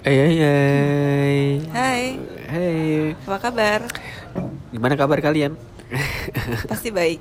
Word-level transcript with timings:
Hai 0.00 0.16
hai 0.16 0.34
hai 0.40 1.40
Hai, 1.76 2.04
Hai 2.48 2.78
apa 3.20 3.36
kabar? 3.36 3.84
Gimana 4.72 4.96
kabar 4.96 5.20
kalian? 5.20 5.60
Pasti 6.72 6.88
baik. 6.88 7.20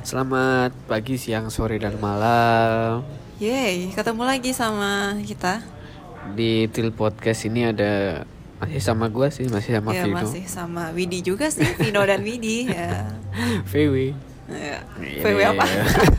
Selamat 0.00 0.72
pagi, 0.88 1.20
siang, 1.20 1.52
sore, 1.52 1.76
dan 1.76 2.00
malam 2.00 3.04
Yeay, 3.36 3.92
ketemu 3.92 4.24
lagi 4.24 4.56
sama 4.56 5.20
kita. 5.20 5.60
Di 6.32 6.64
Til 6.72 6.96
Podcast 6.96 7.44
ini 7.44 7.68
ada 7.68 8.24
Masih 8.56 8.80
sama 8.80 9.12
gua 9.12 9.28
sih, 9.28 9.44
masih 9.52 9.76
sama 9.76 9.92
ya 9.92 10.08
Vino 10.08 10.16
masih 10.24 10.48
sama 10.48 10.96
Widi 10.96 11.20
juga 11.20 11.52
sih, 11.52 11.68
Vino 11.76 12.00
dan 12.08 12.24
Widi 12.24 12.72
ya. 12.72 13.04
VW 13.70 14.16
ya. 14.50 14.78
VW 15.24 15.40
apa? 15.56 15.64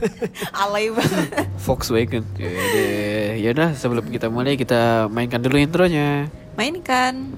Alay 0.65 0.89
banget. 0.89 1.47
Volkswagen 1.61 2.25
Yaudah, 2.37 3.37
Yaudah, 3.37 3.69
sebelum 3.77 4.05
kita 4.09 4.27
mulai 4.29 4.57
kita 4.57 5.11
mainkan 5.11 5.41
dulu 5.41 5.57
intronya 5.61 6.29
Mainkan. 6.55 7.35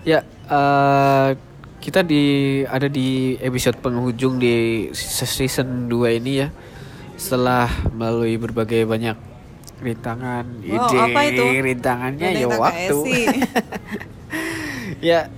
Ya, 0.00 0.24
eh, 0.48 1.28
kita 1.84 2.00
di 2.00 2.24
ada 2.64 2.88
di 2.88 3.36
episode 3.44 3.76
penghujung 3.84 4.40
di 4.40 4.88
season 4.96 5.92
2 5.92 6.16
ini 6.16 6.32
ya. 6.40 6.48
Setelah 7.20 7.68
melalui 7.92 8.40
berbagai 8.40 8.88
banyak 8.88 9.29
rintangan, 9.80 10.44
Wow, 10.60 10.86
ide, 10.86 10.96
apa 10.98 11.20
itu? 11.26 11.44
rintangannya 11.60 12.28
ya 12.34 12.46
waktu. 12.48 12.98
Ya, 15.00 15.32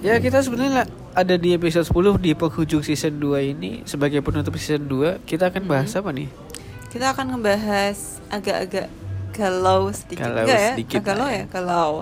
ya 0.00 0.18
kita 0.18 0.42
sebenarnya 0.42 0.84
ada 1.12 1.34
di 1.36 1.54
episode 1.54 1.86
10 1.86 2.18
di 2.18 2.32
penghujung 2.32 2.82
season 2.82 3.14
2 3.16 3.52
ini 3.52 3.70
sebagai 3.84 4.18
penutup 4.18 4.56
season 4.56 4.84
2 4.84 5.22
kita 5.22 5.48
akan 5.48 5.62
bahas 5.64 5.86
Mm-hmm. 5.88 6.02
apa 6.02 6.10
nih? 6.12 6.28
Kita 6.88 7.06
akan 7.08 7.24
ngebahas 7.30 7.98
agak-agak 8.28 8.88
galau 9.30 9.88
sedikit 9.88 10.26
Galau 10.26 10.42
Enggak 10.42 10.58
ya? 10.58 10.70
sedikit 10.74 10.98
Ah, 10.98 11.04
galau 11.04 11.22
lah 11.22 11.32
ya, 11.32 11.44
galau. 11.46 11.92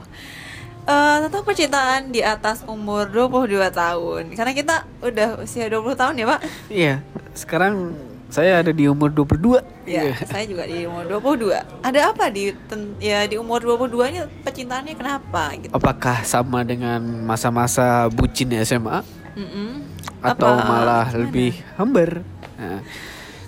Eh, 0.81 1.17
tentang 1.23 1.43
percintaan 1.45 2.03
di 2.09 2.21
atas 2.21 2.65
umur 2.65 3.07
22 3.07 3.71
tahun. 3.71 4.23
Karena 4.33 4.53
kita 4.53 4.75
udah 4.99 5.29
usia 5.39 5.69
20 5.69 5.95
tahun 5.95 6.15
ya, 6.17 6.27
Pak? 6.27 6.41
Iya, 6.67 6.95
sekarang 7.33 7.95
saya 8.31 8.63
ada 8.63 8.71
di 8.71 8.87
umur 8.87 9.11
22. 9.11 9.59
Ya, 9.85 10.07
Iya. 10.07 10.23
saya 10.23 10.45
juga 10.45 10.63
di 10.63 10.87
umur 10.87 11.03
22. 11.05 11.61
Ada 11.81 12.01
apa 12.09 12.31
di 12.31 12.55
ten- 12.65 12.95
ya 12.97 13.23
di 13.25 13.35
umur 13.35 13.59
22 13.61 14.07
ini 14.07 14.23
percintaannya 14.41 14.95
kenapa 14.95 15.51
gitu? 15.57 15.71
Apakah 15.71 16.23
sama 16.25 16.63
dengan 16.63 16.99
masa-masa 17.21 18.07
bucin 18.09 18.55
SMA? 18.57 19.03
Mm-mm. 19.33 19.83
atau 20.21 20.53
Apa- 20.53 20.69
malah 20.69 21.07
gimana? 21.07 21.21
lebih 21.23 21.51
hambar. 21.75 22.11
Nah, 22.55 22.81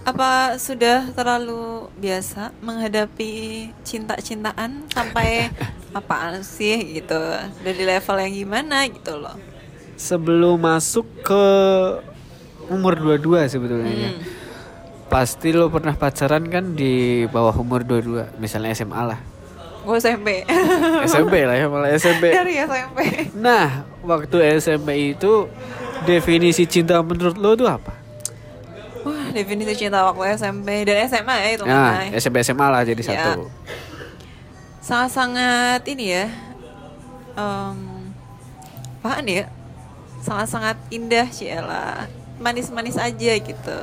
Apa 0.02 0.30
sudah 0.56 1.12
terlalu 1.12 1.62
biasa 1.94 2.50
menghadapi 2.58 3.30
cinta-cintaan 3.82 4.82
sampai 4.88 5.46
apaan 5.92 6.40
sih 6.40 6.74
gitu? 6.96 7.20
Dari 7.60 7.82
level 7.82 8.16
yang 8.18 8.34
gimana 8.36 8.82
gitu 8.88 9.14
loh. 9.14 9.38
sebelum 9.94 10.58
masuk 10.58 11.06
ke 11.22 11.44
umur 12.66 12.96
22 12.96 13.46
sebetulnya 13.46 13.92
ya. 13.92 14.10
Hmm. 15.12 15.20
Pasti 15.20 15.52
lo 15.52 15.68
pernah 15.68 15.92
pacaran 15.92 16.48
kan 16.48 16.72
di 16.72 16.92
bawah 17.28 17.52
umur 17.54 17.84
22, 17.84 18.32
misalnya 18.38 18.72
SMA 18.72 18.96
lah. 19.04 19.20
Gue 19.82 19.98
SMP. 19.98 20.40
SMP 21.04 21.44
lah 21.44 21.52
ya, 21.52 21.66
malah 21.68 21.92
SMP. 21.92 22.32
Dari 22.32 22.56
SMP. 22.56 22.98
Nah, 23.36 23.84
waktu 24.00 24.56
SMP 24.56 25.12
itu 25.12 25.52
definisi 26.02 26.64
cinta 26.64 26.96
menurut 26.98 27.36
lo 27.36 27.52
itu 27.52 27.66
apa? 27.66 27.92
Wah, 29.02 29.28
definisi 29.28 29.74
cinta 29.76 30.00
waktu 30.02 30.32
SMP 30.32 30.86
dan 30.86 31.04
SMA 31.04 31.34
ya 31.36 31.48
itu 31.52 31.64
Nah, 31.66 32.08
SMP 32.14 32.40
SMA 32.40 32.62
lah 32.64 32.80
jadi 32.80 33.02
Ya. 33.02 33.08
satu. 33.28 33.50
sangat-sangat 34.78 35.86
ini 35.86 36.10
ya 36.10 36.26
em 37.32 37.78
apaan 38.98 39.26
ya 39.26 39.46
sangat-sangat 40.18 40.74
indah 40.90 41.26
Ciela 41.28 42.10
manis-manis 42.38 42.94
aja 42.94 43.32
gitu 43.38 43.78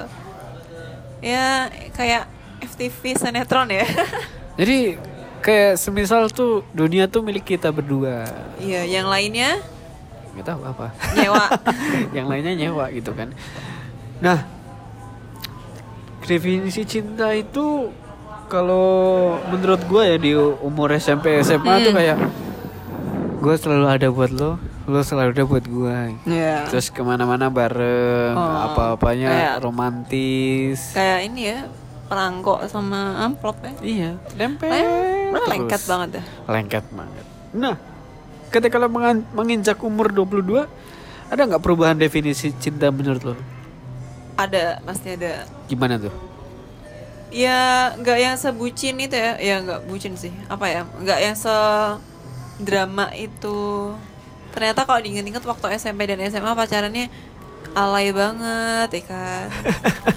ya 1.19 1.67
kayak 1.91 2.27
FTV 2.61 3.15
sinetron 3.15 3.69
ya 3.69 3.83
Jadi 4.59 4.99
kayak 5.39 5.75
semisal 5.75 6.27
tuh 6.27 6.67
dunia 6.69 7.07
tuh 7.07 7.21
milik 7.21 7.47
kita 7.47 7.69
berdua. 7.69 8.27
iya 8.57 8.83
yang 8.83 9.07
lainnya 9.07 9.59
Gak 10.35 10.45
tahu 10.45 10.61
apa. 10.63 10.87
nyewa 11.13 11.45
yang 12.17 12.27
lainnya 12.27 12.53
nyewa 12.57 12.85
gitu 12.89 13.11
kan 13.11 13.31
nah 14.19 14.43
definisi 16.21 16.83
cinta 16.83 17.31
itu 17.31 17.89
kalau 18.45 18.87
menurut 19.47 19.81
gue 19.81 20.03
ya 20.05 20.17
di 20.17 20.31
umur 20.35 20.91
SMP 20.93 21.39
SMA 21.39 21.55
tuh 21.81 21.91
Hmm. 21.91 21.97
kayak 21.97 22.17
gue 23.39 23.55
selalu 23.55 23.85
ada 23.87 24.07
buat 24.09 24.29
lo 24.29 24.59
lo 24.89 24.99
selalu 24.99 25.29
ada 25.31 25.43
buat 25.45 25.63
gue 25.63 25.97
ya 26.25 26.65
terus 26.65 26.89
ke 26.89 26.99
mana-mana 26.99 27.47
bareng 27.47 28.33
Oh, 28.33 28.57
apa-apanya 28.67 29.29
kayak- 29.29 29.57
romantis. 29.61 30.91
kayak 30.91 31.19
ini 31.23 31.41
ya 31.47 31.59
perangkok 32.05 32.65
sama 32.65 33.21
amplop 33.21 33.61
ya. 33.61 33.73
Iya 33.79 34.11
terus. 34.33 34.81
lengket 35.45 35.81
banget 35.85 36.09
ya. 36.11 36.23
Lengket 36.47 36.85
banget. 36.89 37.25
Nah 37.53 37.75
ketika 38.49 38.75
lo 38.75 38.89
menginjak 39.31 39.77
umur 39.79 40.09
22 40.09 40.65
ada 41.29 41.41
nggak 41.45 41.61
perubahan 41.61 41.93
definisi 41.95 42.49
cinta 42.55 42.89
menurut 42.89 43.21
lo? 43.23 43.35
Ada 44.35 44.81
pasti 44.81 45.13
ada. 45.13 45.45
Gimana 45.69 46.01
tuh? 46.01 46.09
Ya 47.29 47.93
nggak 47.93 48.17
yang 48.17 48.35
sebucin 48.35 48.97
itu 48.97 49.13
ya. 49.13 49.37
Ya 49.37 49.61
nggak 49.61 49.85
bucin 49.85 50.17
sih. 50.17 50.33
Apa 50.49 50.65
ya? 50.65 50.81
Nggak 50.97 51.19
yang 51.21 51.35
se 51.35 51.53
drama 52.57 53.13
itu 53.13 53.93
ternyata 54.49 54.83
kalau 54.83 54.99
diinget-inget 54.99 55.41
waktu 55.41 55.65
SMP 55.75 56.05
dan 56.05 56.19
SMA 56.23 56.51
pacarannya 56.51 57.07
alay 57.71 58.09
banget 58.09 58.89
ya 58.91 59.03
kan 59.05 59.45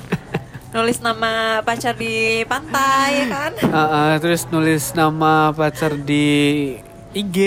nulis 0.72 0.98
nama 0.98 1.32
pacar 1.60 1.92
di 1.92 2.40
pantai 2.42 3.08
ya 3.14 3.26
kan 3.28 3.52
Ah, 3.66 3.78
ah, 3.84 4.12
terus 4.16 4.48
nulis 4.48 4.92
nama 4.92 5.52
pacar 5.52 5.92
di 5.94 6.72
IG. 7.12 7.38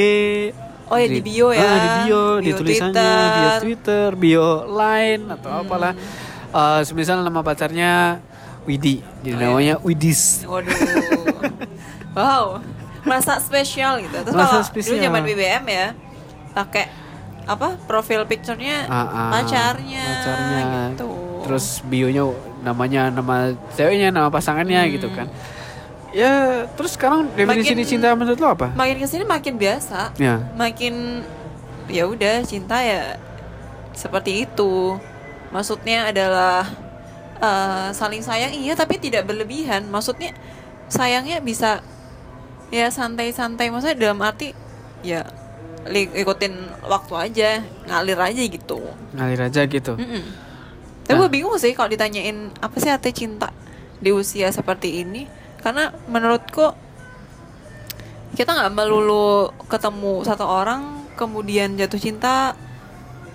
Oh 0.85 0.93
ya, 0.93 1.09
di 1.09 1.17
bio 1.19 1.49
ya. 1.49 1.57
Ah, 1.59 1.73
di 1.75 1.89
bio, 1.99 2.23
di 2.37 2.45
Bio 2.45 2.57
tulisannya, 2.61 2.93
Twitter. 2.93 3.33
bio 3.33 3.49
Twitter, 3.59 4.07
bio 4.13 4.47
Line 4.69 5.23
atau 5.31 5.49
Hmm. 5.51 5.61
apalah. 5.63 5.93
Eh, 6.47 6.81
semisal 6.85 7.19
nama 7.19 7.41
pacarnya 7.41 8.21
Widi, 8.63 9.01
jadi 9.19 9.33
Oh, 9.35 9.41
iya. 9.57 9.73
namanya 9.73 9.75
Widis. 9.79 10.45
waduh 10.45 10.69
wow 12.17 12.45
merasa 13.01 13.37
spesial 13.37 13.99
gitu 13.99 14.17
terus 14.19 14.33
Merasa 14.33 14.49
kalau 14.55 14.65
spesial. 14.65 14.95
dulu 14.95 15.03
zaman 15.03 15.21
BBM 15.23 15.63
ya 15.67 15.87
pakai 16.55 16.87
apa 17.45 17.77
profil 17.83 18.23
picture-nya 18.23 18.87
Ah, 18.87 19.05
ah, 19.05 19.29
pacarnya 19.31 20.01
pacarnya. 20.01 20.63
gitu 20.89 21.09
Terus 21.43 21.85
bionya 21.85 22.25
namanya 22.59 23.13
nama 23.13 23.35
ceweknya, 23.69 24.09
nama 24.09 24.33
pasangannya 24.33 24.81
Hmm. 24.81 24.91
gitu 24.91 25.13
kan. 25.13 25.29
Ya, 26.09 26.65
terus 26.73 26.95
sekarang 26.95 27.29
definisi 27.29 27.75
Makin- 27.75 27.85
cinta 27.85 28.15
menurut 28.15 28.39
lo 28.39 28.49
apa? 28.49 28.71
makin 28.71 28.97
ke 28.97 29.05
sini 29.05 29.21
makin 29.23 29.53
biasa 29.55 30.15
Ya. 30.15 30.41
makin 30.55 31.21
ya 31.85 32.07
udah 32.07 32.41
cinta 32.41 32.79
ya 32.79 33.19
seperti 33.91 34.41
itu 34.41 34.97
maksudnya 35.51 36.07
adalah 36.07 36.65
eh, 37.37 37.87
saling 37.91 38.23
sayang 38.23 38.55
iya 38.55 38.73
tapi 38.73 38.97
tidak 38.97 39.27
berlebihan 39.27 39.85
maksudnya 39.85 40.31
sayangnya 40.87 41.37
bisa 41.39 41.83
ya 42.71 42.87
santai-santai 42.87 43.69
maksudnya 43.69 43.99
dalam 44.01 44.17
arti 44.19 44.55
ya 45.01 45.27
ikutin 45.93 46.53
waktu 46.81 47.13
aja 47.13 47.49
ngalir 47.85 48.17
aja 48.17 48.41
gitu. 48.41 48.81
Ngalir 49.13 49.41
aja 49.45 49.61
gitu. 49.69 49.93
Mm-mm. 49.97 50.23
tapi 51.05 51.21
gue 51.21 51.29
bingung 51.29 51.53
sih 51.61 51.77
kalau 51.77 51.85
ditanyain 51.85 52.49
apa 52.57 52.81
sih 52.81 52.89
arti 52.89 53.13
cinta 53.13 53.53
di 54.01 54.09
usia 54.09 54.49
seperti 54.49 55.05
ini? 55.05 55.29
Karena 55.61 55.93
menurutku 56.09 56.73
kita 58.33 58.57
nggak 58.57 58.73
melulu 58.73 59.53
ketemu 59.69 60.25
satu 60.25 60.49
orang 60.49 61.05
kemudian 61.13 61.77
jatuh 61.77 62.01
cinta 62.01 62.57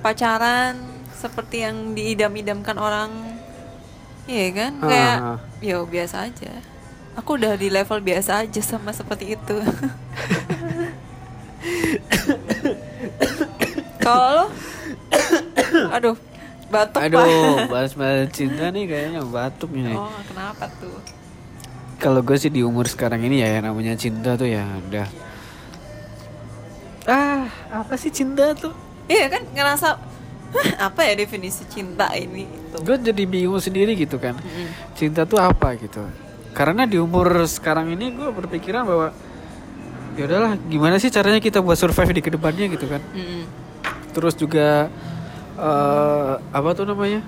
pacaran 0.02 0.76
seperti 1.14 1.62
yang 1.62 1.94
diidam-idamkan 1.94 2.74
orang. 2.74 3.10
Iya 4.26 4.46
kan? 4.50 4.72
Ah, 4.82 4.88
kayak 4.90 5.18
ya 5.62 5.76
biasa 5.86 6.26
aja. 6.26 6.52
Aku 7.18 7.38
udah 7.38 7.54
di 7.54 7.70
level 7.70 8.02
biasa 8.02 8.42
aja 8.46 8.62
sama 8.62 8.94
seperti 8.94 9.34
itu 9.34 9.56
kalau 14.10 14.26
lo 14.34 14.44
aduh 15.94 16.16
batuk 16.70 17.00
Aduh, 17.02 17.22
bahas-bahas 17.72 18.30
cinta 18.30 18.70
nih 18.70 18.86
kayaknya 18.86 19.20
batuk 19.26 19.70
nih. 19.74 19.94
oh 19.94 20.10
kenapa 20.26 20.70
tuh? 20.78 20.98
Kalau 22.00 22.22
gue 22.24 22.36
sih 22.38 22.48
di 22.48 22.62
umur 22.62 22.86
sekarang 22.86 23.20
ini 23.20 23.42
ya 23.42 23.58
yang 23.58 23.66
namanya 23.68 23.92
cinta 23.98 24.38
tuh 24.38 24.48
ya 24.48 24.64
udah. 24.88 25.08
Ah, 27.10 27.44
apa 27.74 27.98
sih 27.98 28.08
cinta 28.14 28.54
tuh? 28.54 28.72
Iya 29.10 29.26
kan 29.28 29.42
ngerasa 29.50 29.98
apa 30.78 31.00
ya 31.04 31.18
definisi 31.18 31.66
cinta 31.66 32.06
ini? 32.14 32.46
Itu 32.46 32.78
gue 32.86 32.96
jadi 33.02 33.22
bingung 33.26 33.58
sendiri 33.58 33.98
gitu 33.98 34.16
kan. 34.22 34.38
Mm-mm. 34.38 34.94
cinta 34.94 35.26
tuh 35.26 35.42
apa 35.42 35.74
gitu? 35.76 36.06
Karena 36.54 36.86
di 36.86 36.96
umur 37.02 37.46
sekarang 37.50 37.90
ini 37.94 38.14
gue 38.14 38.30
berpikiran 38.30 38.86
bahwa 38.86 39.10
ya 40.14 40.22
udahlah 40.26 40.54
gimana 40.70 41.02
sih 41.02 41.10
caranya 41.10 41.42
kita 41.42 41.58
buat 41.60 41.76
survive 41.76 42.14
di 42.14 42.22
ke 42.22 42.30
depannya? 42.30 42.70
Gitu 42.70 42.86
kan. 42.86 43.02
Mm-mm. 43.10 43.42
Terus 44.10 44.34
juga 44.36 44.90
eh 45.60 46.32
apa 46.52 46.68
tuh 46.74 46.86
namanya? 46.88 47.20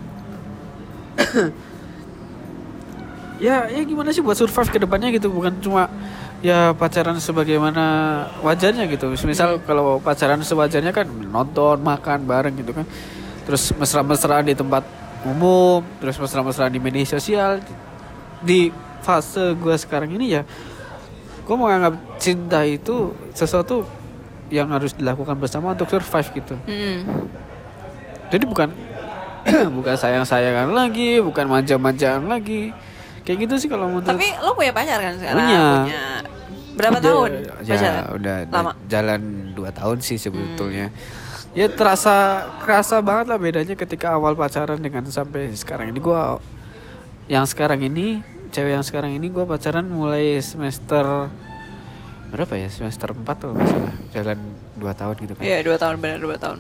Ya 3.43 3.67
ya 3.67 3.83
gimana 3.83 4.15
sih 4.15 4.23
buat 4.23 4.39
survive 4.39 4.71
ke 4.71 4.79
depannya 4.79 5.11
gitu 5.11 5.27
bukan 5.27 5.51
cuma 5.59 5.91
ya 6.47 6.71
pacaran 6.79 7.19
sebagaimana 7.19 7.85
wajarnya 8.39 8.87
gitu. 8.87 9.11
Misal 9.27 9.59
kalau 9.67 9.99
pacaran 9.99 10.39
sewajarnya 10.47 10.95
kan 10.95 11.11
nonton 11.11 11.83
makan 11.83 12.23
bareng 12.23 12.55
gitu 12.55 12.71
kan. 12.71 12.87
Terus 13.43 13.75
mesra-mesraan 13.75 14.47
di 14.47 14.55
tempat 14.55 14.87
umum 15.27 15.83
terus 15.99 16.23
mesra-mesraan 16.23 16.71
di 16.71 16.79
media 16.79 17.03
sosial. 17.03 17.59
Di 18.47 18.71
fase 19.03 19.59
gue 19.59 19.75
sekarang 19.75 20.15
ini 20.15 20.39
ya 20.39 20.47
gue 21.43 21.57
menganggap 21.59 21.99
cinta 22.23 22.63
itu 22.63 23.11
sesuatu 23.35 23.83
yang 24.53 24.69
harus 24.69 24.93
dilakukan 24.93 25.35
bersama 25.35 25.73
untuk 25.73 25.89
survive 25.89 26.29
gitu 26.37 26.55
Mm-mm. 26.69 26.99
jadi 28.29 28.45
bukan 28.45 28.69
bukan 29.77 29.99
sayang-sayangan 29.99 30.71
lagi, 30.71 31.19
bukan 31.19 31.51
manja-manjaan 31.51 32.31
lagi. 32.31 32.71
Kayak 33.27 33.39
gitu 33.43 33.55
sih 33.59 33.67
kalau 33.67 33.91
menurut 33.91 34.07
tapi 34.07 34.31
lo 34.39 34.55
punya 34.55 34.71
pacar 34.71 34.99
kan 34.99 35.19
sekarang 35.19 35.43
Punya. 35.43 35.67
berapa 36.73 36.95
Ya, 36.95 37.03
tahun 37.03 37.31
Ya, 37.35 37.55
pacaran? 37.59 38.03
udah 38.15 38.37
lama 38.47 38.71
jalan 38.87 39.21
dua 39.51 39.75
tahun 39.75 39.99
sih 39.99 40.15
sebetulnya. 40.15 40.95
Ya 41.53 41.67
terasa 41.67 42.15
kerasa 42.63 43.03
banget 43.03 43.29
lah 43.29 43.37
bedanya 43.37 43.75
ketika 43.75 44.15
awal 44.15 44.33
pacaran 44.33 44.79
dengan 44.79 45.03
sampai 45.05 45.51
sekarang 45.53 45.91
ini 45.91 45.99
gua 45.99 46.39
yang 47.27 47.43
sekarang 47.43 47.83
ini 47.83 48.23
cewek 48.49 48.73
yang 48.73 48.87
sekarang 48.87 49.11
ini 49.13 49.27
gua 49.27 49.43
pacaran 49.45 49.85
mulai 49.85 50.39
semester 50.39 51.27
berapa 52.33 52.57
ya 52.57 52.69
semester 52.73 53.13
4 53.13 53.23
tuh 53.37 53.53
masalah 53.53 53.93
jalan 54.11 54.39
dua 54.81 54.93
tahun 54.97 55.15
gitu 55.21 55.33
kan. 55.37 55.43
Iya 55.45 55.59
dua 55.61 55.77
tahun 55.77 55.97
benar 56.01 56.19
dua 56.19 56.37
tahun 56.41 56.59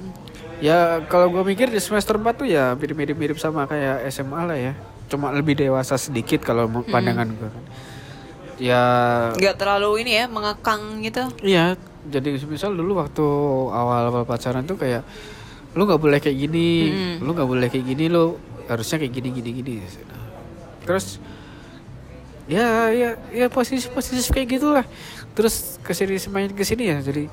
Ya 0.62 1.00
kalau 1.08 1.26
gue 1.32 1.42
mikir 1.42 1.72
di 1.72 1.80
semester 1.80 2.20
4 2.20 2.38
tuh 2.38 2.46
ya 2.46 2.76
mirip-mirip 2.76 3.16
mirip 3.16 3.38
sama 3.40 3.64
kayak 3.64 4.04
SMA 4.12 4.40
lah 4.44 4.58
ya. 4.60 4.72
Cuma 5.08 5.32
lebih 5.32 5.56
dewasa 5.56 5.96
sedikit 5.96 6.44
kalau 6.44 6.68
mau 6.68 6.84
pandangan 6.84 7.26
gue 7.26 7.48
kan. 7.48 7.64
Ya 8.60 8.82
nggak 9.34 9.56
terlalu 9.58 10.04
ini 10.06 10.22
ya 10.22 10.30
mengekang 10.30 11.02
gitu 11.02 11.24
iya 11.42 11.74
jadi 12.04 12.36
misal 12.46 12.74
dulu 12.74 12.98
waktu 12.98 13.24
awal-awal 13.72 14.22
pacaran 14.22 14.62
tuh 14.62 14.76
kayak 14.76 15.02
lu 15.72 15.88
nggak 15.88 16.02
boleh 16.02 16.18
kayak 16.20 16.36
gini, 16.36 16.92
Mm. 16.92 17.16
lu 17.24 17.30
nggak 17.32 17.48
boleh 17.48 17.66
kayak 17.72 17.86
gini, 17.88 18.04
lu 18.12 18.36
harusnya 18.68 19.00
kayak 19.00 19.12
gini 19.14 19.28
gini 19.32 19.50
gini. 19.56 19.72
Terus 20.84 21.16
ya 22.50 22.90
ya 22.92 23.16
ya 23.32 23.46
posisi 23.48 23.88
posisi 23.88 24.28
kayak 24.28 24.48
gitulah. 24.52 24.84
Terus 25.32 25.80
ke 25.80 25.92
sini 25.96 26.20
semakin 26.20 26.52
ke 26.52 26.64
sini 26.64 26.92
ya 26.92 26.98
jadi 27.00 27.26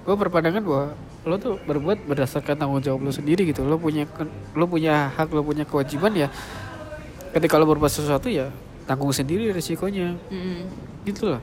gue 0.00 0.14
berpandangan 0.16 0.62
bahwa 0.64 0.86
lo 1.28 1.36
tuh 1.36 1.54
berbuat 1.68 2.08
berdasarkan 2.08 2.56
tanggung 2.56 2.80
jawab 2.80 3.04
lo 3.04 3.12
sendiri 3.12 3.44
gitu. 3.48 3.66
Lo 3.66 3.76
punya 3.76 4.06
lo 4.56 4.64
punya 4.64 5.12
hak, 5.14 5.28
lo 5.34 5.44
punya 5.44 5.66
kewajiban 5.66 6.14
ya. 6.16 6.28
Ketika 7.30 7.58
lo 7.60 7.66
berbuat 7.68 7.90
sesuatu 7.90 8.26
ya 8.26 8.50
tanggung 8.90 9.14
sendiri 9.14 9.54
risikonya 9.54 10.18
Mm-mm. 10.34 10.66
gitu 11.06 11.30
loh 11.30 11.38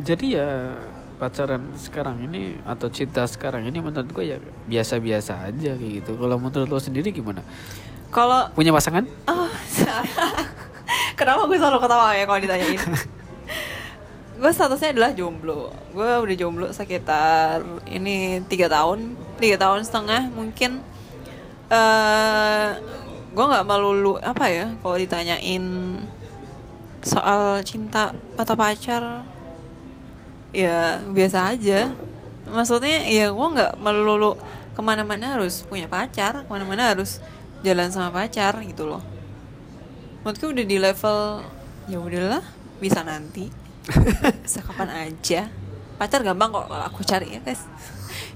jadi 0.00 0.26
ya 0.40 0.48
pacaran 1.20 1.68
sekarang 1.76 2.16
ini 2.24 2.56
atau 2.64 2.88
cinta 2.88 3.28
sekarang 3.28 3.68
ini 3.68 3.76
menurut 3.84 4.08
gue 4.08 4.24
ya 4.24 4.40
biasa-biasa 4.72 5.52
aja 5.52 5.76
kayak 5.76 5.92
gitu 6.00 6.16
kalau 6.16 6.40
menurut 6.40 6.64
lo 6.64 6.80
sendiri 6.80 7.12
gimana 7.12 7.44
kalau 8.08 8.48
punya 8.56 8.72
pasangan 8.72 9.04
Oh, 9.28 9.52
kenapa 11.20 11.44
gue 11.44 11.60
selalu 11.60 11.78
ketawa 11.84 12.16
ya 12.16 12.24
kalau 12.24 12.40
ditanyain? 12.40 12.80
gue 14.38 14.50
statusnya 14.52 14.96
adalah 14.96 15.12
jomblo. 15.16 15.72
Gue 15.92 16.08
udah 16.08 16.36
jomblo 16.36 16.66
sekitar 16.72 17.64
ini 17.88 18.40
tiga 18.48 18.68
tahun, 18.68 19.16
tiga 19.40 19.56
tahun 19.60 19.84
setengah 19.84 20.32
mungkin. 20.32 20.80
eh 21.72 22.68
gue 23.32 23.44
nggak 23.48 23.64
melulu 23.64 24.20
apa 24.20 24.44
ya 24.52 24.66
kalau 24.84 24.96
ditanyain 25.00 25.64
soal 27.00 27.64
cinta 27.64 28.12
atau 28.36 28.54
pacar, 28.54 29.24
ya 30.52 31.00
biasa 31.08 31.56
aja. 31.56 31.88
Maksudnya 32.44 33.08
ya 33.08 33.32
gue 33.32 33.46
nggak 33.56 33.80
melulu 33.80 34.36
ke 34.76 34.80
mana-mana 34.84 35.40
harus 35.40 35.64
punya 35.64 35.88
pacar, 35.88 36.44
ke 36.44 36.50
mana-mana 36.52 36.92
harus 36.92 37.24
jalan 37.62 37.88
sama 37.88 38.10
pacar 38.10 38.58
gitu 38.66 38.84
loh 38.90 39.02
menurutku 40.22 40.54
udah 40.54 40.66
di 40.66 40.78
level 40.78 41.18
ya 41.90 41.98
udahlah 41.98 42.44
bisa 42.78 43.02
nanti 43.02 43.50
bisa 44.44 44.60
kapan 44.62 44.88
aja. 44.90 45.48
Pacar 45.96 46.22
gampang 46.22 46.50
kok 46.50 46.66
kalau 46.66 46.84
aku 46.84 47.00
cari 47.02 47.34
ya 47.34 47.40
guys. 47.40 47.62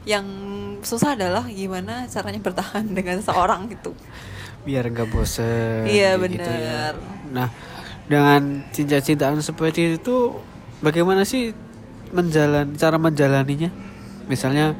Yang 0.07 0.27
susah 0.83 1.19
adalah 1.19 1.45
gimana 1.47 2.07
caranya 2.07 2.39
bertahan 2.39 2.85
dengan 2.99 3.19
seorang 3.19 3.67
gitu. 3.69 3.91
Biar 4.63 4.87
nggak 4.87 5.09
bosen 5.11 5.87
Iya, 5.87 6.19
kayak 6.19 6.31
gitu 6.33 6.51
ya. 6.51 6.83
nah 7.27 7.49
dengan 8.07 8.63
cinta-cintaan 8.71 9.39
seperti 9.39 9.99
itu 9.99 10.31
bagaimana 10.79 11.23
sih 11.23 11.51
menjalan 12.11 12.75
cara 12.75 12.99
menjalaninya? 12.99 13.71
Misalnya 14.27 14.75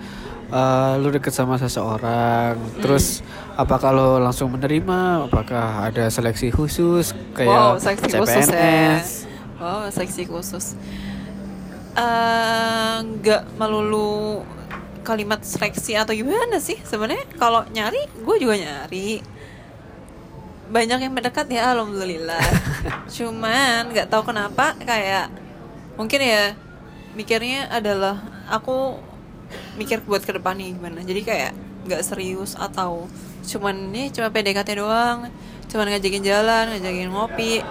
eh, 0.49 0.93
lu 0.99 1.11
deket 1.11 1.31
sama 1.31 1.59
seseorang 1.59 2.55
Hmm. 2.55 2.83
terus 2.83 3.23
apakah 3.55 3.91
lo 3.91 4.19
langsung 4.19 4.51
menerima? 4.51 5.27
Apakah 5.27 5.87
ada 5.87 6.07
seleksi 6.07 6.51
khusus? 6.51 7.15
Kayak 7.35 7.51
wow 7.51 7.75
seksi 7.79 8.11
khusus 8.11 8.47
ya. 8.47 8.55
CPNS 8.55 9.26
wow 9.67 9.91
seksi 9.91 10.31
khusus. 10.31 10.79
Eh, 11.97 12.97
nggak 13.03 13.57
melulu 13.59 14.45
kalimat 15.01 15.41
seleksi 15.41 15.97
atau 15.97 16.13
gimana 16.13 16.61
sih 16.61 16.77
sebenarnya? 16.85 17.25
Kalau 17.41 17.65
nyari 17.73 18.05
gue 18.21 18.37
juga 18.37 18.55
nyari. 18.61 19.25
Banyak 20.67 20.99
yang 21.09 21.15
mendekat 21.17 21.49
ya 21.49 21.73
alhamdulillah. 21.73 22.43
Cuman 23.17 23.91
nggak 23.91 24.13
tahu 24.13 24.29
kenapa 24.29 24.77
kayak 24.83 25.33
mungkin 25.97 26.21
ya 26.21 26.53
mikirnya 27.17 27.73
adalah 27.73 28.21
aku 28.53 29.01
mikir 29.81 30.05
buat 30.05 30.21
ke 30.21 30.37
depannya 30.37 30.69
gimana. 30.77 31.01
Jadi 31.01 31.25
kayak 31.25 31.53
nggak 31.87 32.03
serius 32.03 32.59
atau 32.59 33.07
cuman 33.47 33.95
ini 33.95 34.11
cuma 34.13 34.29
PDKT 34.29 34.83
doang. 34.83 35.33
Cuman 35.71 35.87
ngajakin 35.97 36.23
jalan 36.27 36.77
ngajakin 36.77 37.09
ngopi 37.09 37.63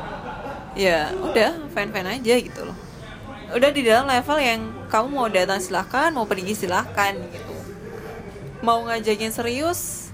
ya 0.76 1.10
udah 1.16 1.72
fine 1.72 1.92
aja 1.96 2.36
gitu 2.38 2.62
loh. 2.68 2.78
Udah 3.56 3.72
di 3.72 3.82
dalam 3.88 4.06
level 4.12 4.38
yang 4.44 4.62
kamu 4.92 5.08
mau 5.10 5.28
datang 5.32 5.64
silahkan 5.64 6.12
mau 6.12 6.28
pergi 6.28 6.54
silahkan 6.54 7.16
gitu. 7.16 7.56
Mau 8.62 8.84
ngajakin 8.86 9.32
serius 9.32 10.12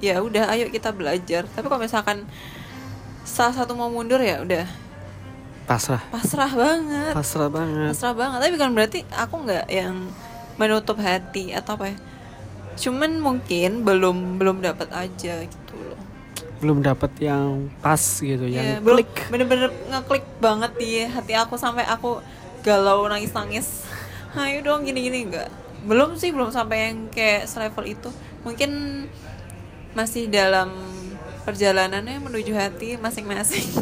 ya 0.00 0.18
udah 0.24 0.48
ayo 0.56 0.72
kita 0.72 0.90
belajar. 0.90 1.44
Tapi 1.44 1.66
kalau 1.68 1.82
misalkan 1.84 2.24
salah 3.28 3.54
satu 3.54 3.76
mau 3.76 3.92
mundur 3.92 4.18
ya 4.24 4.40
udah. 4.40 4.66
Pasrah. 5.68 6.00
Pasrah 6.08 6.48
banget. 6.48 7.12
Pasrah 7.12 7.50
banget. 7.52 7.92
Pasrah 7.92 8.14
banget. 8.16 8.38
Tapi 8.40 8.52
bukan 8.56 8.70
berarti 8.72 9.00
aku 9.12 9.34
nggak 9.44 9.66
yang 9.68 10.08
menutup 10.56 10.96
hati 10.96 11.52
atau 11.52 11.76
apa 11.76 11.92
ya. 11.92 11.96
Cuman 12.78 13.20
mungkin 13.20 13.84
belum 13.84 14.40
belum 14.40 14.64
dapat 14.64 14.88
aja 14.94 15.44
gitu 15.44 15.67
belum 16.58 16.82
dapat 16.82 17.10
yang 17.18 17.70
pas 17.78 18.00
gitu 18.18 18.44
Iya, 18.44 18.78
yang 18.78 18.84
belum 18.84 18.98
klik. 19.00 19.12
bener-bener 19.30 19.70
ngeklik 19.88 20.26
banget 20.38 20.72
di 20.74 20.90
hati 21.06 21.32
aku 21.34 21.54
sampai 21.54 21.86
aku 21.86 22.18
galau 22.60 23.06
nangis 23.06 23.30
nangis 23.30 23.66
ayo 24.38 24.60
dong 24.60 24.82
gini 24.82 25.06
gini 25.06 25.30
enggak 25.30 25.48
belum 25.86 26.18
sih 26.18 26.34
belum 26.34 26.50
sampai 26.50 26.90
yang 26.90 27.06
kayak 27.06 27.46
selevel 27.46 27.86
itu. 27.86 28.10
Mungkin 28.42 28.70
masih 29.94 30.26
dalam 30.26 30.74
perjalanannya 31.46 32.18
menuju 32.18 32.52
hati 32.54 32.98
masing-masing. 32.98 33.62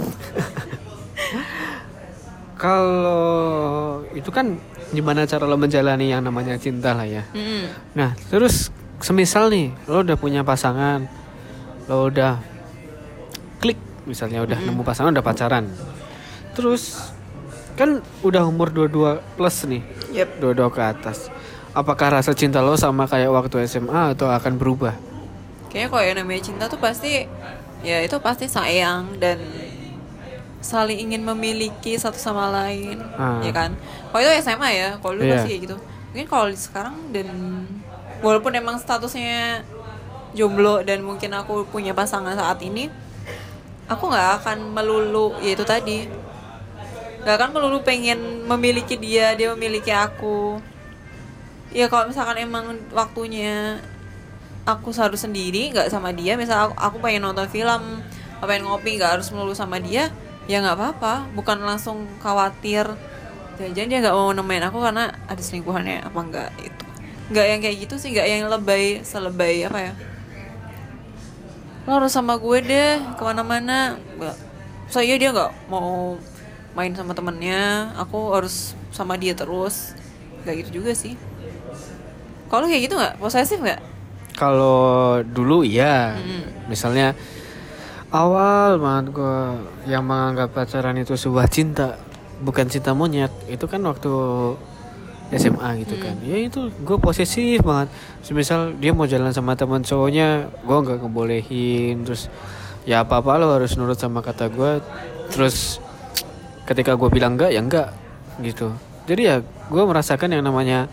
Kalau 2.57 4.01
itu 4.17 4.29
kan 4.33 4.57
gimana 4.93 5.29
cara 5.29 5.45
lo 5.45 5.61
menjalani 5.61 6.09
yang 6.09 6.25
namanya 6.25 6.57
cinta 6.57 6.97
lah 6.97 7.05
ya. 7.05 7.25
Mm-mm. 7.37 7.69
Nah, 7.93 8.17
terus 8.33 8.73
semisal 9.01 9.53
nih, 9.53 9.77
lo 9.85 10.01
udah 10.01 10.17
punya 10.17 10.41
pasangan, 10.41 11.05
lo 11.85 12.09
udah 12.09 12.41
misalnya 14.07 14.41
udah 14.41 14.57
nemu 14.57 14.83
pasangan, 14.83 15.13
udah 15.13 15.21
pacaran. 15.21 15.67
Terus 16.55 17.13
kan 17.77 18.01
udah 18.23 18.47
umur 18.47 18.73
22 18.73 19.21
plus 19.37 19.57
nih, 19.67 19.83
Yep. 20.15 20.41
22 20.41 20.71
ke 20.71 20.81
atas. 20.81 21.29
Apakah 21.71 22.09
rasa 22.15 22.33
cinta 22.33 22.65
lo 22.65 22.73
sama 22.73 23.05
kayak 23.05 23.29
waktu 23.29 23.69
SMA 23.69 24.17
atau 24.17 24.33
akan 24.33 24.57
berubah? 24.57 24.97
Kayaknya 25.69 25.89
kalau 25.93 26.05
yang 26.07 26.17
namanya 26.17 26.41
cinta 26.41 26.65
tuh 26.67 26.81
pasti 26.81 27.29
ya 27.85 28.01
itu 28.01 28.17
pasti 28.17 28.49
sayang 28.49 29.21
dan 29.21 29.37
saling 30.59 30.97
ingin 30.99 31.21
memiliki 31.23 31.95
satu 31.95 32.17
sama 32.17 32.49
lain, 32.49 32.97
Ah. 33.15 33.39
ya 33.39 33.53
kan? 33.53 33.77
Kalau 34.09 34.21
itu 34.25 34.33
SMA 34.41 34.69
ya, 34.73 34.89
kalau 34.99 35.15
dulu 35.15 35.29
Iya. 35.29 35.35
pasti 35.37 35.49
kayak 35.53 35.63
gitu. 35.63 35.77
Mungkin 36.11 36.27
kalau 36.27 36.47
sekarang 36.51 36.97
dan 37.13 37.29
walaupun 38.19 38.51
emang 38.51 38.81
statusnya 38.81 39.61
jomblo 40.33 40.81
dan 40.81 41.05
mungkin 41.05 41.29
aku 41.33 41.69
punya 41.69 41.93
pasangan 41.93 42.33
saat 42.35 42.57
ini 42.63 42.89
aku 43.87 44.11
nggak 44.11 44.43
akan 44.43 44.59
melulu 44.75 45.39
ya 45.43 45.55
itu 45.55 45.65
tadi. 45.67 46.07
Nggak 47.23 47.35
akan 47.43 47.51
melulu 47.55 47.83
pengen 47.83 48.47
memiliki 48.47 48.99
dia 48.99 49.35
dia 49.35 49.51
memiliki 49.55 49.91
aku. 49.91 50.59
Ya 51.75 51.91
kalau 51.91 52.11
misalkan 52.11 52.39
emang 52.39 52.79
waktunya 52.95 53.83
aku 54.67 54.91
harus 54.95 55.23
sendiri 55.23 55.71
nggak 55.71 55.91
sama 55.91 56.11
dia 56.11 56.35
misal 56.35 56.71
aku, 56.71 56.75
aku 56.75 56.97
pengen 57.03 57.23
nonton 57.27 57.47
film 57.47 58.03
pengen 58.43 58.69
ngopi 58.69 58.95
nggak 58.95 59.19
harus 59.19 59.33
melulu 59.35 59.57
sama 59.57 59.83
dia 59.83 60.11
ya 60.47 60.63
nggak 60.63 60.77
apa-apa. 60.79 61.31
Bukan 61.35 61.63
langsung 61.63 62.07
khawatir 62.23 62.87
jangan 63.57 63.89
dia 63.89 63.99
nggak 64.05 64.15
mau 64.15 64.31
nemenin 64.37 64.69
aku 64.69 64.79
karena 64.85 65.17
ada 65.27 65.43
selingkuhannya 65.43 66.07
apa 66.07 66.19
enggak 66.21 66.51
itu. 66.61 66.85
Nggak 67.27 67.47
yang 67.51 67.61
kayak 67.63 67.77
gitu 67.87 67.95
sih 67.99 68.15
nggak 68.15 68.27
yang 68.29 68.43
lebay 68.47 69.03
selebay 69.03 69.67
apa 69.67 69.79
ya 69.91 69.95
lo 71.87 71.91
harus 72.03 72.11
sama 72.11 72.35
gue 72.37 72.59
deh 72.67 72.99
ke 73.15 73.23
mana-mana. 73.23 73.95
Nggak. 74.19 74.37
Saya 74.91 75.15
dia 75.15 75.31
nggak 75.31 75.71
mau 75.71 76.19
main 76.75 76.93
sama 76.93 77.15
temennya. 77.15 77.95
Aku 77.97 78.35
harus 78.35 78.75
sama 78.91 79.15
dia 79.15 79.33
terus. 79.39 79.95
Nggak 80.43 80.55
gitu 80.67 80.83
juga 80.83 80.93
sih. 80.99 81.15
Kalau 82.51 82.67
kayak 82.67 82.91
gitu 82.91 82.95
nggak? 82.99 83.23
Posesif 83.23 83.63
nggak? 83.63 83.81
Kalau 84.37 85.25
dulu 85.25 85.65
iya, 85.65 86.13
misalnya 86.69 87.17
awal 88.13 88.77
banget 88.77 89.17
gue 89.17 89.39
yang 89.89 90.05
menganggap 90.05 90.53
pacaran 90.53 91.01
itu 91.01 91.17
sebuah 91.17 91.49
cinta, 91.49 91.97
bukan 92.45 92.69
cinta 92.69 92.93
monyet. 92.93 93.33
Itu 93.49 93.65
kan 93.65 93.81
waktu 93.89 94.13
SMA 95.35 95.83
gitu 95.83 95.99
kan. 95.99 96.15
Ya 96.23 96.39
itu 96.39 96.71
gue 96.71 96.99
posesif 97.03 97.63
banget. 97.67 97.91
Semisal 98.23 98.79
dia 98.79 98.95
mau 98.95 99.11
jalan 99.11 99.35
sama 99.35 99.59
teman 99.59 99.83
cowoknya, 99.83 100.47
gue 100.63 100.77
nggak 100.87 101.03
ngebolehin. 101.03 102.07
Terus 102.07 102.31
ya 102.87 103.03
apa 103.03 103.19
apa 103.19 103.35
lo 103.43 103.51
harus 103.59 103.75
nurut 103.75 103.99
sama 103.99 104.23
kata 104.23 104.47
gue. 104.47 104.79
Terus 105.35 105.83
ketika 106.71 106.95
gue 106.95 107.09
bilang 107.11 107.35
enggak 107.35 107.51
ya 107.51 107.61
enggak 107.63 107.91
gitu. 108.39 108.71
Jadi 109.11 109.23
ya 109.27 109.37
gue 109.43 109.83
merasakan 109.83 110.31
yang 110.31 110.47
namanya 110.47 110.87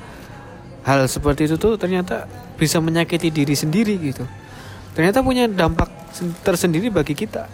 hal 0.86 1.06
seperti 1.06 1.46
itu 1.46 1.56
tuh 1.62 1.78
ternyata 1.78 2.26
bisa 2.58 2.82
menyakiti 2.82 3.30
diri 3.30 3.54
sendiri 3.54 3.98
gitu. 4.02 4.26
Ternyata 4.98 5.22
punya 5.22 5.46
dampak 5.46 5.90
sen- 6.14 6.34
tersendiri 6.42 6.90
bagi 6.90 7.14
kita. 7.14 7.50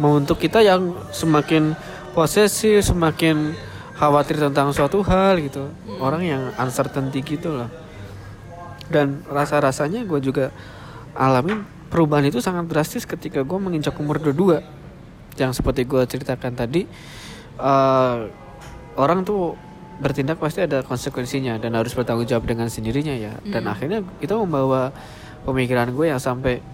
Mau 0.00 0.16
untuk 0.16 0.40
kita 0.40 0.64
yang 0.64 0.96
semakin 1.12 1.76
posesif, 2.16 2.84
semakin 2.84 3.52
khawatir 3.96 4.40
tentang 4.40 4.72
suatu 4.72 5.04
hal 5.04 5.40
gitu. 5.40 5.68
Orang 6.00 6.24
yang 6.24 6.52
uncertainty 6.56 7.20
gitu 7.22 7.52
loh. 7.52 7.70
Dan 8.88 9.24
rasa-rasanya 9.28 10.04
gue 10.04 10.20
juga 10.20 10.52
alamin 11.16 11.64
perubahan 11.92 12.24
itu 12.24 12.40
sangat 12.40 12.68
drastis 12.72 13.04
ketika 13.04 13.44
gue 13.44 13.58
menginjak 13.60 13.92
umur 14.00 14.16
22 14.16 14.64
yang 15.36 15.52
seperti 15.52 15.84
gue 15.84 16.02
ceritakan 16.08 16.56
tadi 16.56 16.88
eh, 17.60 18.18
orang 18.96 19.24
tuh 19.24 19.56
bertindak 20.00 20.40
pasti 20.40 20.64
ada 20.64 20.80
konsekuensinya 20.82 21.60
dan 21.60 21.76
harus 21.76 21.92
bertanggung 21.92 22.26
jawab 22.26 22.48
dengan 22.48 22.66
sendirinya 22.66 23.12
ya 23.12 23.32
dan 23.44 23.68
akhirnya 23.68 24.02
kita 24.18 24.34
membawa 24.34 24.90
pemikiran 25.44 25.92
gue 25.92 26.10
yang 26.10 26.18
sampai 26.18 26.64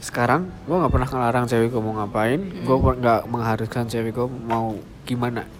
sekarang 0.00 0.48
gue 0.64 0.76
nggak 0.76 0.92
pernah 0.92 1.08
ngelarang 1.08 1.44
cewek 1.46 1.68
gue 1.72 1.82
mau 1.82 1.94
ngapain 2.00 2.40
gue 2.40 2.76
nggak 2.76 3.20
mengharuskan 3.28 3.84
cewek 3.86 4.12
gue 4.16 4.26
mau 4.48 4.76
gimana. 5.04 5.59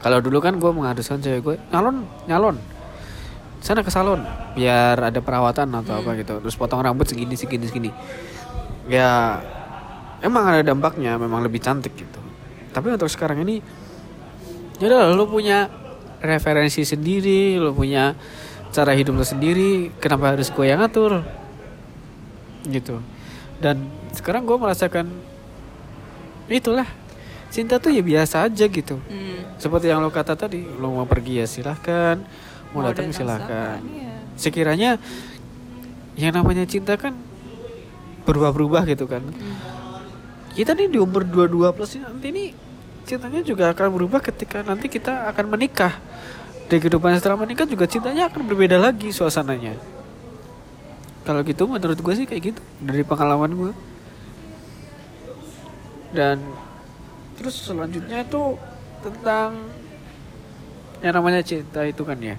Kalau 0.00 0.18
dulu 0.22 0.38
kan 0.38 0.56
gue 0.56 0.70
mengharuskan 0.70 1.18
cewek 1.18 1.40
gue 1.42 1.54
nyalon 1.74 2.06
nyalon 2.30 2.56
sana 3.58 3.82
ke 3.82 3.90
salon 3.90 4.22
biar 4.54 4.98
ada 4.98 5.18
perawatan 5.18 5.70
atau 5.74 5.98
apa 5.98 6.14
gitu. 6.18 6.38
Terus 6.42 6.54
potong 6.54 6.82
rambut 6.82 7.06
segini 7.06 7.34
segini 7.34 7.66
segini. 7.66 7.90
Ya 8.86 9.42
emang 10.22 10.46
ada 10.46 10.62
dampaknya 10.62 11.18
memang 11.18 11.42
lebih 11.42 11.62
cantik 11.62 11.94
gitu. 11.94 12.20
Tapi 12.70 12.94
untuk 12.94 13.10
sekarang 13.10 13.42
ini 13.42 13.60
ya 14.78 14.86
udah 14.86 15.10
lo 15.14 15.26
punya 15.26 15.66
referensi 16.22 16.86
sendiri 16.86 17.58
lo 17.58 17.74
punya 17.74 18.14
cara 18.70 18.94
hidup 18.94 19.18
lo 19.18 19.26
sendiri 19.26 19.90
kenapa 19.98 20.38
harus 20.38 20.50
gue 20.54 20.64
yang 20.66 20.78
ngatur? 20.82 21.22
Gitu. 22.66 23.02
Dan 23.58 23.90
sekarang 24.14 24.46
gue 24.46 24.54
merasakan 24.54 25.10
itulah 26.48 26.86
cinta 27.48 27.80
tuh 27.80 27.90
ya 27.92 28.02
biasa 28.04 28.44
aja 28.44 28.64
gitu. 28.68 29.00
Hmm. 29.08 29.56
seperti 29.58 29.90
yang 29.90 30.04
lo 30.04 30.12
kata 30.12 30.36
tadi 30.36 30.62
lo 30.62 30.92
mau 30.92 31.08
pergi 31.08 31.42
ya 31.42 31.46
silahkan 31.48 32.20
mau, 32.70 32.84
datang 32.84 33.10
silahkan. 33.10 33.80
iya. 33.88 34.14
sekiranya 34.36 34.90
yang 36.18 36.34
namanya 36.34 36.66
cinta 36.68 36.98
kan 36.98 37.14
berubah-berubah 38.28 38.84
gitu 38.90 39.08
kan. 39.08 39.24
Kita 40.52 40.74
nih 40.74 40.90
di 40.90 40.98
umur 40.98 41.22
22 41.22 41.70
plus 41.72 41.96
ini 41.96 42.04
nanti 42.04 42.26
ini 42.34 42.44
cintanya 43.08 43.40
juga 43.40 43.72
akan 43.72 43.88
berubah 43.94 44.20
ketika 44.20 44.60
nanti 44.60 44.90
kita 44.90 45.30
akan 45.32 45.54
menikah. 45.54 45.96
Di 46.68 46.76
kehidupan 46.76 47.16
setelah 47.16 47.40
menikah 47.40 47.64
juga 47.64 47.88
cintanya 47.88 48.28
akan 48.28 48.44
berbeda 48.44 48.76
lagi 48.76 49.08
suasananya. 49.08 49.78
Kalau 51.24 51.40
gitu 51.46 51.64
menurut 51.64 51.96
gue 51.96 52.14
sih 52.18 52.26
kayak 52.28 52.52
gitu 52.52 52.60
dari 52.82 53.06
pengalaman 53.06 53.52
gue 53.54 53.72
dan 56.12 56.40
terus 57.38 57.54
selanjutnya 57.62 58.26
itu 58.26 58.58
tentang 58.98 59.62
yang 60.98 61.14
namanya 61.14 61.40
cinta 61.46 61.86
itu 61.86 62.02
kan 62.02 62.18
ya 62.18 62.34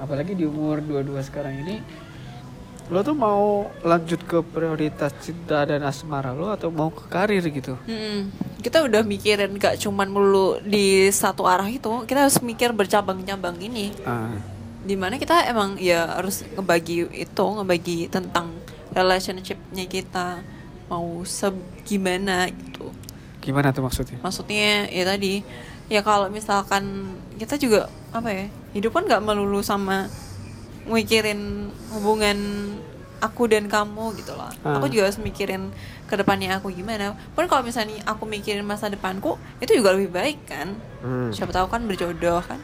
apalagi 0.00 0.32
di 0.32 0.48
umur 0.48 0.80
22 0.80 1.28
sekarang 1.28 1.60
ini 1.60 1.84
lo 2.90 3.00
tuh 3.00 3.14
mau 3.14 3.70
lanjut 3.86 4.20
ke 4.26 4.42
prioritas 4.42 5.14
cinta 5.22 5.62
dan 5.68 5.84
asmara 5.86 6.34
lo 6.34 6.50
atau 6.50 6.72
mau 6.72 6.90
ke 6.90 7.04
karir 7.06 7.44
gitu 7.46 7.78
Mm-mm. 7.86 8.52
Kita 8.62 8.78
udah 8.86 9.02
mikirin 9.02 9.58
gak 9.58 9.74
cuman 9.82 10.06
melulu 10.06 10.62
di 10.62 11.10
satu 11.10 11.50
arah 11.50 11.66
itu, 11.66 12.06
kita 12.06 12.30
harus 12.30 12.38
mikir 12.46 12.70
bercabang-cabang 12.70 13.58
ini. 13.58 13.90
Ah, 14.06 14.30
Di 14.86 14.94
mana 14.94 15.18
kita 15.18 15.50
emang 15.50 15.74
ya 15.82 16.06
harus 16.06 16.46
ngebagi 16.54 17.10
itu, 17.10 17.42
ngebagi 17.42 18.06
tentang 18.06 18.54
relationshipnya 18.94 19.90
kita 19.90 20.46
mau 20.86 21.26
segimana 21.26 22.46
gitu. 22.54 22.94
Gimana 23.42 23.74
tuh 23.74 23.82
maksudnya 23.82 24.22
Maksudnya 24.22 24.86
ya 24.88 25.04
tadi, 25.04 25.42
ya 25.90 26.00
kalau 26.06 26.30
misalkan 26.30 27.12
kita 27.36 27.58
juga 27.58 27.90
apa 28.14 28.30
ya, 28.30 28.46
hidup 28.72 28.94
kan 28.94 29.04
gak 29.10 29.20
melulu 29.20 29.60
sama 29.60 30.06
mikirin 30.86 31.70
hubungan 31.90 32.38
aku 33.22 33.46
dan 33.46 33.70
kamu 33.70 34.18
gitu 34.18 34.34
loh. 34.34 34.50
Ah. 34.66 34.78
Aku 34.78 34.90
juga 34.90 35.06
harus 35.06 35.18
mikirin 35.22 35.70
ke 36.10 36.14
depannya 36.18 36.58
aku 36.58 36.74
gimana. 36.74 37.14
Pun 37.38 37.46
kalau 37.46 37.62
misalnya 37.62 38.02
aku 38.02 38.26
mikirin 38.26 38.66
masa 38.66 38.90
depanku, 38.90 39.38
itu 39.62 39.78
juga 39.78 39.94
lebih 39.94 40.10
baik 40.10 40.38
kan. 40.46 40.74
Hmm. 41.02 41.30
Siapa 41.30 41.54
tahu 41.54 41.70
kan 41.70 41.86
berjodoh 41.86 42.42
kan. 42.42 42.58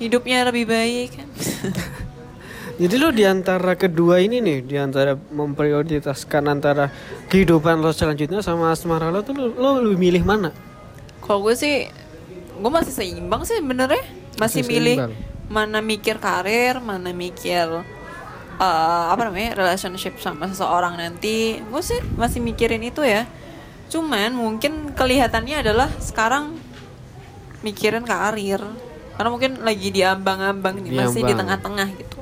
Hidupnya 0.00 0.48
lebih 0.48 0.64
baik 0.68 1.08
kan. 1.20 1.28
jadi 2.82 2.94
lo 2.98 3.08
di 3.10 3.24
antara 3.24 3.72
kedua 3.74 4.18
ini 4.18 4.42
nih 4.42 4.58
di 4.62 4.76
antara 4.76 5.14
memprioritaskan 5.14 6.42
antara 6.50 6.90
kehidupan 7.28 7.78
lo 7.78 7.94
selanjutnya 7.94 8.42
sama 8.42 8.74
asmara 8.74 9.08
lo 9.08 9.22
tuh 9.22 9.34
lo, 9.34 9.46
lo 9.54 9.68
lebih 9.80 9.98
milih 10.00 10.22
mana 10.26 10.50
kalau 11.20 11.46
gue 11.46 11.54
sih 11.54 11.74
gue 12.52 12.70
masih 12.70 12.94
seimbang 12.94 13.42
sih 13.42 13.58
sebenarnya. 13.58 14.02
Masih 14.36 14.62
Masih 14.62 14.62
milih 14.64 14.98
seimbang. 14.98 15.12
mana 15.48 15.78
mikir 15.82 16.16
karir, 16.18 16.78
mana 16.80 17.10
mikir 17.12 17.66
eh, 18.58 19.04
apa 19.12 19.22
namanya 19.26 19.54
relationship 19.56 20.18
sama 20.18 20.46
seseorang 20.50 20.94
nanti. 20.98 21.58
Gue 21.62 21.82
sih 21.82 21.98
masih 22.14 22.38
mikirin 22.42 22.82
itu 22.82 23.02
ya. 23.02 23.26
Cuman 23.90 24.32
mungkin 24.34 24.94
kelihatannya 24.94 25.62
adalah 25.62 25.88
sekarang 25.98 26.58
mikirin 27.62 28.04
karir. 28.06 28.62
Karena 29.16 29.28
mungkin 29.30 29.60
lagi 29.62 29.88
diambang-ambang 29.92 30.80
nih, 30.82 30.92
masih 30.92 31.22
di 31.22 31.34
Diambang. 31.34 31.38
tengah-tengah 31.38 31.88
gitu. 32.00 32.18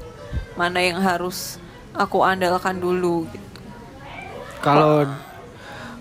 Mana 0.60 0.84
yang 0.84 1.00
harus 1.00 1.56
aku 1.96 2.20
andalkan 2.20 2.76
dulu 2.76 3.24
gitu. 3.32 3.60
Kalau 4.60 5.08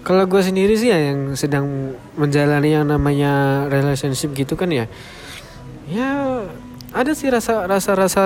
kalau 0.03 0.27
gue 0.27 0.41
sendiri 0.43 0.75
sih 0.75 0.91
ya 0.91 0.99
yang 0.99 1.39
sedang 1.39 1.95
menjalani 2.19 2.75
yang 2.75 2.83
namanya 2.83 3.63
relationship 3.71 4.35
gitu 4.35 4.59
kan 4.59 4.67
ya, 4.67 4.91
ya 5.87 6.43
ada 6.91 7.11
sih 7.15 7.31
rasa 7.31 7.63
rasa 7.67 7.95
rasa 7.95 8.23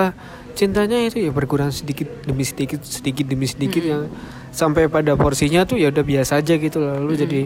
cintanya 0.58 0.98
itu 1.02 1.22
ya 1.22 1.30
berkurang 1.30 1.70
sedikit 1.70 2.10
demi 2.26 2.42
sedikit 2.42 2.82
sedikit 2.82 3.26
demi 3.26 3.46
sedikit 3.46 3.82
yang 3.82 4.02
sampai 4.54 4.90
pada 4.90 5.14
porsinya 5.18 5.66
tuh 5.66 5.78
ya 5.78 5.90
udah 5.90 6.02
biasa 6.06 6.42
aja 6.42 6.54
gitu 6.58 6.78
lalu 6.82 7.12
jadi 7.14 7.40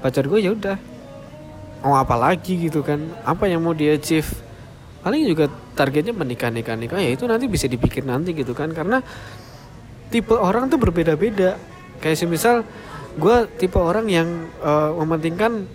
pacar 0.00 0.28
gue 0.28 0.40
ya 0.40 0.52
udah 0.52 0.76
mau 1.84 2.00
apa 2.00 2.16
lagi 2.16 2.56
gitu 2.56 2.80
kan? 2.80 2.96
Apa 3.28 3.44
yang 3.44 3.60
mau 3.60 3.76
dia 3.76 4.00
achieve 4.00 4.26
paling 5.04 5.28
juga 5.28 5.52
targetnya 5.76 6.16
menikah 6.16 6.48
nikah 6.48 6.74
nikah. 6.80 6.96
Ya 6.96 7.12
itu 7.12 7.28
nanti 7.28 7.44
bisa 7.44 7.68
dipikir 7.68 8.08
nanti 8.08 8.32
gitu 8.32 8.56
kan. 8.56 8.72
Karena 8.72 9.04
tipe 10.08 10.32
orang 10.32 10.72
tuh 10.72 10.80
berbeda-beda. 10.80 11.60
Kayak 12.00 12.16
semisal 12.24 12.64
gue 13.20 13.36
tipe 13.60 13.76
orang 13.76 14.08
yang 14.08 14.48
eh, 14.64 14.90
mementingkan 14.96 15.68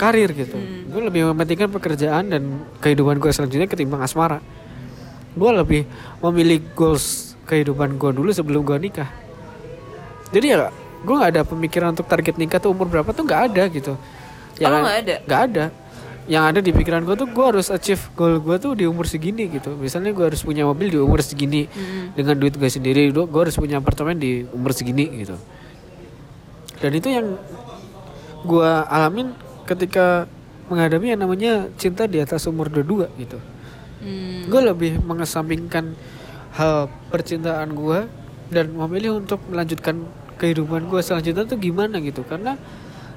karir 0.00 0.32
gitu. 0.32 0.56
Gue 0.88 1.04
lebih 1.04 1.28
mementingkan 1.36 1.68
pekerjaan 1.68 2.32
dan 2.32 2.64
kehidupan 2.80 3.20
gue 3.20 3.28
selanjutnya 3.28 3.68
ketimbang 3.68 4.00
asmara. 4.00 4.40
Gue 5.36 5.50
lebih 5.52 5.84
memilih 6.24 6.64
goals 6.72 7.36
kehidupan 7.44 8.00
gue 8.00 8.10
dulu 8.16 8.32
sebelum 8.32 8.64
gue 8.64 8.80
nikah. 8.80 9.12
Jadi 10.32 10.46
ya 10.48 10.72
gue 11.04 11.14
nggak 11.14 11.32
ada 11.36 11.42
pemikiran 11.44 11.92
untuk 11.92 12.08
target 12.08 12.40
nikah 12.40 12.56
tuh 12.56 12.72
umur 12.72 12.88
berapa 12.88 13.12
tuh 13.12 13.28
nggak 13.28 13.42
ada 13.52 13.62
gitu. 13.68 14.00
Oh, 14.60 14.68
lo 14.68 14.76
nggak 14.84 14.98
ada? 15.04 15.14
nggak 15.24 15.42
ada 15.52 15.64
yang 16.28 16.44
ada 16.46 16.60
di 16.60 16.70
pikiran 16.70 17.06
gue 17.08 17.16
tuh 17.16 17.28
gue 17.30 17.44
harus 17.44 17.72
achieve 17.72 18.00
goal 18.12 18.38
gue 18.42 18.56
tuh 18.60 18.72
di 18.76 18.84
umur 18.84 19.08
segini 19.08 19.48
gitu 19.48 19.74
misalnya 19.74 20.12
gue 20.12 20.24
harus 20.30 20.44
punya 20.44 20.68
mobil 20.68 20.92
di 20.92 20.98
umur 21.00 21.24
segini 21.24 21.66
Mm-mm. 21.66 22.14
dengan 22.18 22.36
duit 22.36 22.54
gue 22.54 22.70
sendiri 22.70 23.08
gue 23.10 23.40
harus 23.40 23.56
punya 23.56 23.80
apartemen 23.80 24.20
di 24.20 24.44
umur 24.52 24.76
segini 24.76 25.08
gitu 25.24 25.34
dan 26.80 26.90
itu 26.92 27.08
yang 27.08 27.26
gue 28.44 28.70
alamin 28.88 29.32
ketika 29.68 30.28
menghadapi 30.70 31.12
yang 31.12 31.20
namanya 31.20 31.66
cinta 31.76 32.06
di 32.06 32.22
atas 32.22 32.46
umur 32.46 32.68
22 32.70 33.10
gitu 33.20 33.38
Hmm. 34.00 34.48
gue 34.48 34.60
lebih 34.64 34.96
mengesampingkan 35.04 35.92
hal 36.56 36.88
percintaan 37.12 37.76
gue 37.76 38.08
dan 38.48 38.72
memilih 38.72 39.20
untuk 39.20 39.44
melanjutkan 39.52 40.08
kehidupan 40.40 40.88
gue 40.88 41.04
selanjutnya 41.04 41.44
tuh 41.44 41.60
gimana 41.60 42.00
gitu 42.00 42.24
karena 42.24 42.56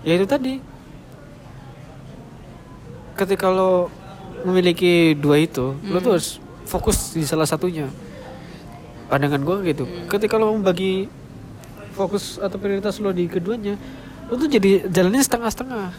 ya 0.03 0.19
itu 0.19 0.27
tadi 0.27 0.59
ketika 3.13 3.49
lo 3.49 3.89
memiliki 4.43 5.15
dua 5.15 5.39
itu 5.39 5.77
lo 5.87 5.97
tuh 6.03 6.19
harus 6.19 6.41
fokus 6.67 7.15
di 7.15 7.23
salah 7.23 7.47
satunya. 7.47 7.87
Pandangan 9.07 9.41
gue 9.43 9.57
gitu. 9.69 9.83
Ketika 10.09 10.35
lo 10.41 10.53
membagi 10.55 11.07
fokus 11.93 12.41
atau 12.41 12.57
prioritas 12.57 12.97
lo 12.97 13.13
di 13.13 13.29
keduanya 13.29 13.77
lo 14.31 14.39
tuh 14.39 14.49
jadi 14.49 14.89
jalannya 14.89 15.21
setengah-setengah. 15.21 15.89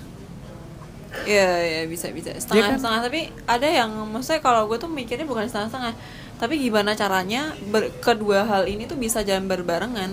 Iya, 1.25 1.51
iya 1.63 1.83
bisa 1.87 2.11
bisa. 2.11 2.35
Setengah 2.35 2.75
kan? 2.75 2.79
setengah 2.81 3.01
tapi 3.07 3.21
ada 3.47 3.69
yang 3.71 3.91
maksudnya 4.11 4.43
kalau 4.43 4.67
gue 4.67 4.77
tuh 4.77 4.91
mikirnya 4.91 5.25
bukan 5.25 5.47
setengah 5.47 5.71
setengah 5.71 5.95
tapi 6.35 6.59
gimana 6.59 6.99
caranya 6.99 7.55
ber- 7.71 7.95
kedua 8.03 8.43
hal 8.43 8.67
ini 8.67 8.91
tuh 8.91 8.99
bisa 8.99 9.23
jalan 9.23 9.47
berbarengan. 9.47 10.11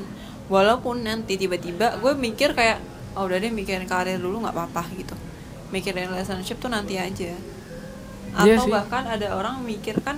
Walaupun 0.52 1.08
nanti 1.08 1.40
tiba-tiba 1.40 1.98
gue 1.98 2.14
mikir 2.14 2.54
kayak 2.54 2.78
oh 3.16 3.28
udah 3.28 3.38
deh 3.40 3.52
mikirin 3.52 3.88
karir 3.88 4.20
dulu 4.20 4.44
nggak 4.44 4.56
apa-apa 4.56 4.84
gitu 4.96 5.16
mikirin 5.72 6.12
relationship 6.12 6.60
tuh 6.60 6.70
nanti 6.72 7.00
aja 7.00 7.34
Iya 8.32 8.56
atau 8.56 8.68
sih. 8.68 8.72
bahkan 8.72 9.04
ada 9.08 9.36
orang 9.36 9.60
mikir 9.64 10.00
kan 10.00 10.16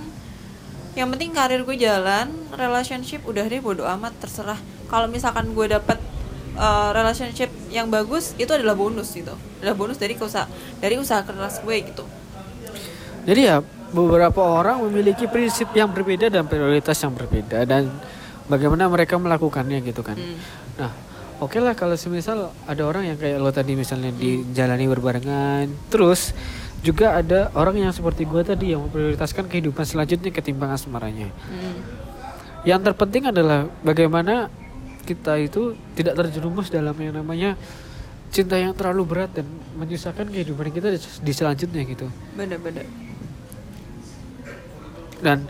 yang 0.94 1.10
penting 1.10 1.34
karir 1.34 1.66
gue 1.66 1.74
jalan 1.74 2.30
relationship 2.54 3.26
udah 3.26 3.42
deh 3.50 3.58
bodo 3.58 3.82
amat 3.98 4.14
terserah 4.22 4.58
kalau 4.86 5.10
misalkan 5.10 5.50
gue 5.50 5.66
dapet 5.66 5.98
uh, 6.54 6.94
relationship 6.94 7.50
yang 7.74 7.90
bagus 7.90 8.38
itu 8.38 8.54
adalah 8.54 8.78
bonus 8.78 9.10
gitu 9.10 9.34
adalah 9.58 9.74
bonus 9.74 9.98
dari 9.98 10.14
usaha 10.14 10.46
dari 10.78 10.94
usaha 10.94 11.26
keras 11.26 11.58
gue 11.62 11.76
gitu 11.82 12.04
Jadi 13.24 13.40
ya 13.40 13.64
beberapa 13.90 14.42
orang 14.44 14.84
memiliki 14.84 15.24
prinsip 15.24 15.72
yang 15.72 15.88
berbeda 15.88 16.28
dan 16.28 16.44
prioritas 16.44 16.98
yang 17.00 17.16
berbeda 17.16 17.64
dan 17.64 17.88
bagaimana 18.50 18.84
mereka 18.90 19.16
melakukannya 19.16 19.80
gitu 19.80 20.04
kan. 20.04 20.18
Hmm. 20.18 20.36
Nah, 20.76 20.92
oke 21.40 21.58
lah 21.58 21.74
kalau 21.74 21.98
semisal 21.98 22.54
ada 22.68 22.82
orang 22.86 23.10
yang 23.10 23.18
kayak 23.18 23.38
lo 23.42 23.50
tadi 23.50 23.74
misalnya 23.74 24.10
dijalani 24.14 24.86
berbarengan, 24.90 25.66
terus 25.88 26.34
juga 26.84 27.16
ada 27.16 27.48
orang 27.56 27.88
yang 27.88 27.92
seperti 27.96 28.28
gue 28.28 28.42
tadi 28.44 28.76
yang 28.76 28.84
memprioritaskan 28.84 29.48
kehidupan 29.48 29.88
selanjutnya 29.88 30.30
ketimbang 30.30 30.74
asmaranya. 30.74 31.32
Hmm. 31.48 31.80
Yang 32.64 32.92
terpenting 32.92 33.28
adalah 33.32 33.68
bagaimana 33.80 34.52
kita 35.04 35.36
itu 35.36 35.76
tidak 35.96 36.16
terjerumus 36.16 36.72
dalam 36.72 36.96
yang 36.96 37.16
namanya 37.16 37.56
cinta 38.34 38.58
yang 38.58 38.74
terlalu 38.74 39.06
berat 39.06 39.30
dan 39.30 39.46
menyusahkan 39.78 40.26
kehidupan 40.26 40.74
kita 40.74 40.90
di, 40.98 41.32
selanjutnya 41.32 41.86
gitu. 41.86 42.10
bener-bener 42.34 42.82
dan 45.22 45.46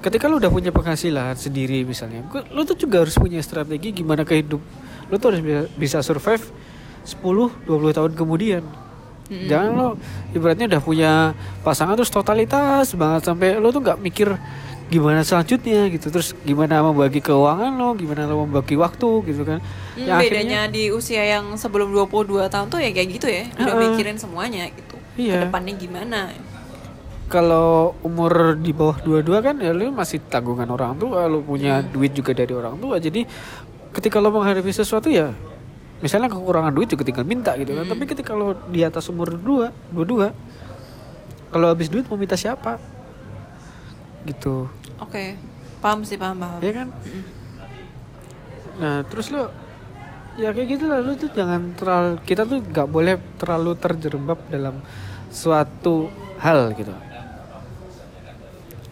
ketika 0.00 0.30
lu 0.30 0.38
udah 0.38 0.48
punya 0.48 0.70
penghasilan 0.70 1.34
sendiri 1.34 1.82
misalnya 1.82 2.22
lu 2.54 2.62
tuh 2.62 2.78
juga 2.78 3.02
harus 3.02 3.18
punya 3.18 3.42
strategi 3.42 3.90
gimana 3.90 4.22
kehidup 4.22 4.62
lu 5.10 5.18
tuh 5.18 5.34
harus 5.34 5.42
bisa, 5.42 5.62
bisa 5.74 5.98
survive 6.00 6.42
10 7.04 7.20
20 7.66 7.96
tahun 7.96 8.12
kemudian. 8.14 8.62
Jangan 9.30 9.70
lo 9.78 9.88
ibaratnya 10.34 10.66
udah 10.66 10.82
punya 10.82 11.12
pasangan 11.62 11.94
terus 11.94 12.10
totalitas 12.10 12.98
banget 12.98 13.30
sampai 13.30 13.62
lo 13.62 13.70
tuh 13.70 13.78
nggak 13.78 14.02
mikir 14.02 14.34
gimana 14.90 15.22
selanjutnya 15.22 15.86
gitu. 15.86 16.10
Terus 16.10 16.34
gimana 16.42 16.82
membagi 16.82 17.22
keuangan 17.22 17.70
lo 17.78 17.94
gimana 17.94 18.26
lo 18.26 18.42
membagi 18.42 18.74
waktu 18.74 19.10
gitu 19.30 19.46
kan. 19.46 19.62
Hmm, 19.94 20.02
Yang 20.02 20.18
bedanya 20.26 20.60
di 20.66 20.90
usia 20.90 21.22
yang 21.22 21.54
sebelum 21.54 21.94
22 21.94 22.50
tahun 22.50 22.66
tuh 22.74 22.82
ya 22.82 22.90
kayak 22.90 23.08
gitu 23.22 23.26
ya. 23.30 23.46
Udah 23.54 23.74
mikirin 23.78 24.18
semuanya 24.18 24.66
gitu. 24.66 24.98
Iya. 25.14 25.42
ke 25.42 25.46
depannya 25.46 25.74
gimana? 25.78 26.20
Kalau 27.30 27.94
umur 28.02 28.58
di 28.58 28.74
bawah 28.74 28.98
dua-dua 29.06 29.38
kan 29.38 29.54
ya 29.62 29.70
lu 29.70 29.94
masih 29.94 30.18
tanggungan 30.26 30.66
orang 30.66 30.98
tua, 30.98 31.30
lu 31.30 31.46
punya 31.46 31.78
duit 31.86 32.10
juga 32.10 32.34
dari 32.34 32.50
orang 32.50 32.74
tua. 32.82 32.98
Jadi 32.98 33.22
ketika 33.90 34.22
lo 34.22 34.30
menghadapi 34.30 34.70
sesuatu 34.70 35.10
ya 35.10 35.34
misalnya 36.00 36.32
kekurangan 36.32 36.72
duit 36.72 36.88
juga 36.88 37.04
tinggal 37.04 37.28
minta 37.28 37.52
gitu 37.60 37.76
kan. 37.76 37.84
Tapi 37.84 38.04
ketika 38.08 38.32
lo 38.32 38.56
di 38.72 38.80
atas 38.80 39.06
umur 39.12 39.36
dua, 39.36 39.68
dua-dua 39.92 40.32
kalau 41.52 41.66
habis 41.68 41.92
duit 41.92 42.08
mau 42.08 42.16
minta 42.16 42.38
siapa? 42.38 42.80
Gitu. 44.20 44.68
oke 45.00 45.22
paham 45.80 46.04
sih 46.04 46.20
paham 46.20 46.36
paham 46.36 46.60
Ya 46.60 46.72
kan? 46.76 46.88
Nah, 48.80 49.00
terus 49.08 49.32
lo 49.32 49.48
ya 50.36 50.52
kayak 50.56 50.68
gitu 50.76 50.84
lah 50.88 51.00
lu 51.04 51.16
tuh 51.16 51.32
jangan 51.32 51.72
terlalu 51.76 52.20
kita 52.24 52.48
tuh 52.48 52.60
nggak 52.64 52.88
boleh 52.88 53.16
terlalu 53.36 53.72
terjerembab 53.76 54.38
dalam 54.48 54.80
suatu 55.32 56.08
hal 56.40 56.72
gitu. 56.76 56.92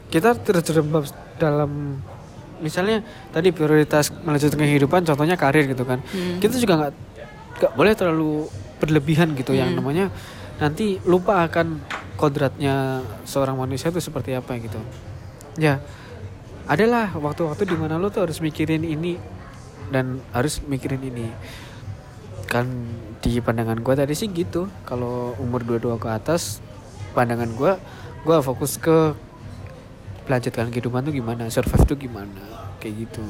Kita 0.08 0.32
terjerembab 0.36 1.04
dalam 1.36 2.00
misalnya 2.60 3.02
tadi 3.30 3.50
prioritas 3.50 4.10
melanjutkan 4.22 4.60
kehidupan 4.62 5.06
contohnya 5.06 5.34
karir 5.34 5.66
gitu 5.66 5.84
kan. 5.84 6.02
Hmm. 6.12 6.38
Kita 6.42 6.58
juga 6.58 6.74
nggak 6.86 6.92
nggak 7.58 7.72
boleh 7.74 7.92
terlalu 7.98 8.32
berlebihan 8.78 9.34
gitu 9.34 9.50
yang 9.50 9.74
namanya 9.74 10.14
nanti 10.62 11.02
lupa 11.02 11.46
akan 11.46 11.82
kodratnya 12.18 13.02
seorang 13.26 13.58
manusia 13.58 13.90
itu 13.90 14.02
seperti 14.02 14.34
apa 14.34 14.58
gitu. 14.58 14.78
Ya, 15.58 15.82
adalah 16.70 17.10
waktu-waktu 17.14 17.66
di 17.66 17.76
mana 17.78 17.98
lo 17.98 18.10
tuh 18.10 18.26
harus 18.26 18.38
mikirin 18.38 18.86
ini 18.86 19.18
dan 19.88 20.20
harus 20.36 20.60
mikirin 20.66 21.00
ini 21.00 21.26
kan 22.48 22.64
di 23.20 23.40
pandangan 23.44 23.80
gue 23.80 23.94
tadi 23.96 24.14
sih 24.16 24.28
gitu 24.32 24.72
kalau 24.88 25.36
umur 25.36 25.64
22 25.64 26.00
ke 26.00 26.08
atas 26.08 26.64
pandangan 27.12 27.52
gue 27.52 27.72
gue 28.24 28.36
fokus 28.40 28.80
ke 28.80 29.12
melanjutkan 30.28 30.68
kehidupan 30.68 31.00
tuh 31.08 31.12
gimana? 31.16 31.48
Survive 31.48 31.84
tuh 31.88 31.96
gimana? 31.96 32.44
Kayak 32.78 33.08
gitu. 33.08 33.24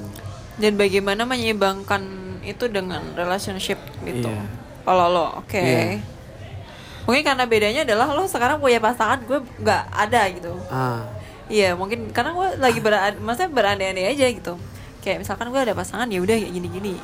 Dan 0.58 0.74
bagaimana 0.74 1.22
menyeimbangkan 1.22 2.02
itu 2.42 2.66
dengan 2.66 3.00
relationship 3.14 3.78
gitu? 4.02 4.28
Iya. 4.28 4.66
kalau 4.88 5.06
lo 5.12 5.26
oke. 5.44 5.60
Iya. 5.60 6.00
mungkin 7.04 7.24
karena 7.24 7.44
bedanya 7.44 7.84
adalah 7.84 8.08
lo 8.12 8.24
sekarang 8.24 8.56
punya 8.56 8.80
pasangan 8.80 9.20
gue 9.24 9.40
nggak 9.60 9.84
ada 9.92 10.20
gitu. 10.32 10.52
Ah. 10.68 11.04
Iya 11.48 11.76
mungkin 11.76 12.12
karena 12.12 12.32
gue 12.36 12.48
lagi 12.60 12.80
berad 12.80 13.16
maksudnya 13.20 13.52
berandai-andai 13.52 14.12
aja 14.12 14.26
gitu. 14.32 14.56
Kayak 15.04 15.24
misalkan 15.24 15.48
gue 15.52 15.60
ada 15.60 15.76
pasangan 15.76 16.08
ya 16.08 16.20
udah 16.24 16.36
kayak 16.36 16.52
gini-gini. 16.52 16.96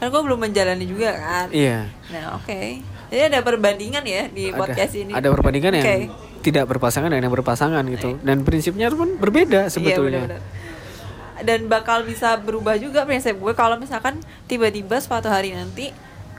Kan 0.00 0.12
gue 0.12 0.20
belum 0.20 0.40
menjalani 0.48 0.84
juga 0.88 1.12
kan? 1.16 1.48
Iya. 1.52 1.88
Nah 2.12 2.40
oke 2.40 2.95
jadi 3.06 3.22
ada 3.30 3.38
perbandingan 3.42 4.02
ya 4.02 4.22
di 4.28 4.50
podcast 4.50 4.92
ada, 4.94 5.02
ini 5.02 5.12
ada 5.14 5.28
perbandingan 5.30 5.72
yang 5.78 5.86
Oke. 5.86 5.98
tidak 6.42 6.64
berpasangan 6.66 7.10
dan 7.10 7.20
yang 7.22 7.34
berpasangan 7.34 7.82
gitu 7.90 8.18
dan 8.22 8.42
prinsipnya 8.42 8.90
pun 8.90 9.18
berbeda 9.18 9.66
Iya, 9.66 9.72
sebetulnya 9.72 10.22
benar-benar. 10.26 11.44
dan 11.44 11.60
bakal 11.68 12.02
bisa 12.02 12.34
berubah 12.40 12.80
juga 12.80 13.04
prinsip 13.04 13.36
gue 13.36 13.52
kalau 13.52 13.76
misalkan 13.76 14.18
tiba-tiba 14.46 14.96
suatu 14.98 15.28
hari 15.28 15.52
nanti 15.52 15.92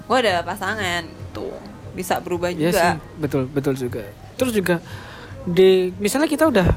gue 0.07 0.17
ada 0.17 0.41
pasangan 0.41 1.03
tuh 1.35 1.51
bisa 1.93 2.21
berubah 2.21 2.53
Iya 2.53 2.71
juga 2.71 2.79
sih, 2.79 2.93
betul 3.17 3.43
betul 3.49 3.73
juga. 3.73 4.01
Terus 4.37 4.53
juga 4.53 4.75
di 5.47 5.89
misalnya 5.97 6.29
kita 6.29 6.45
udah 6.45 6.67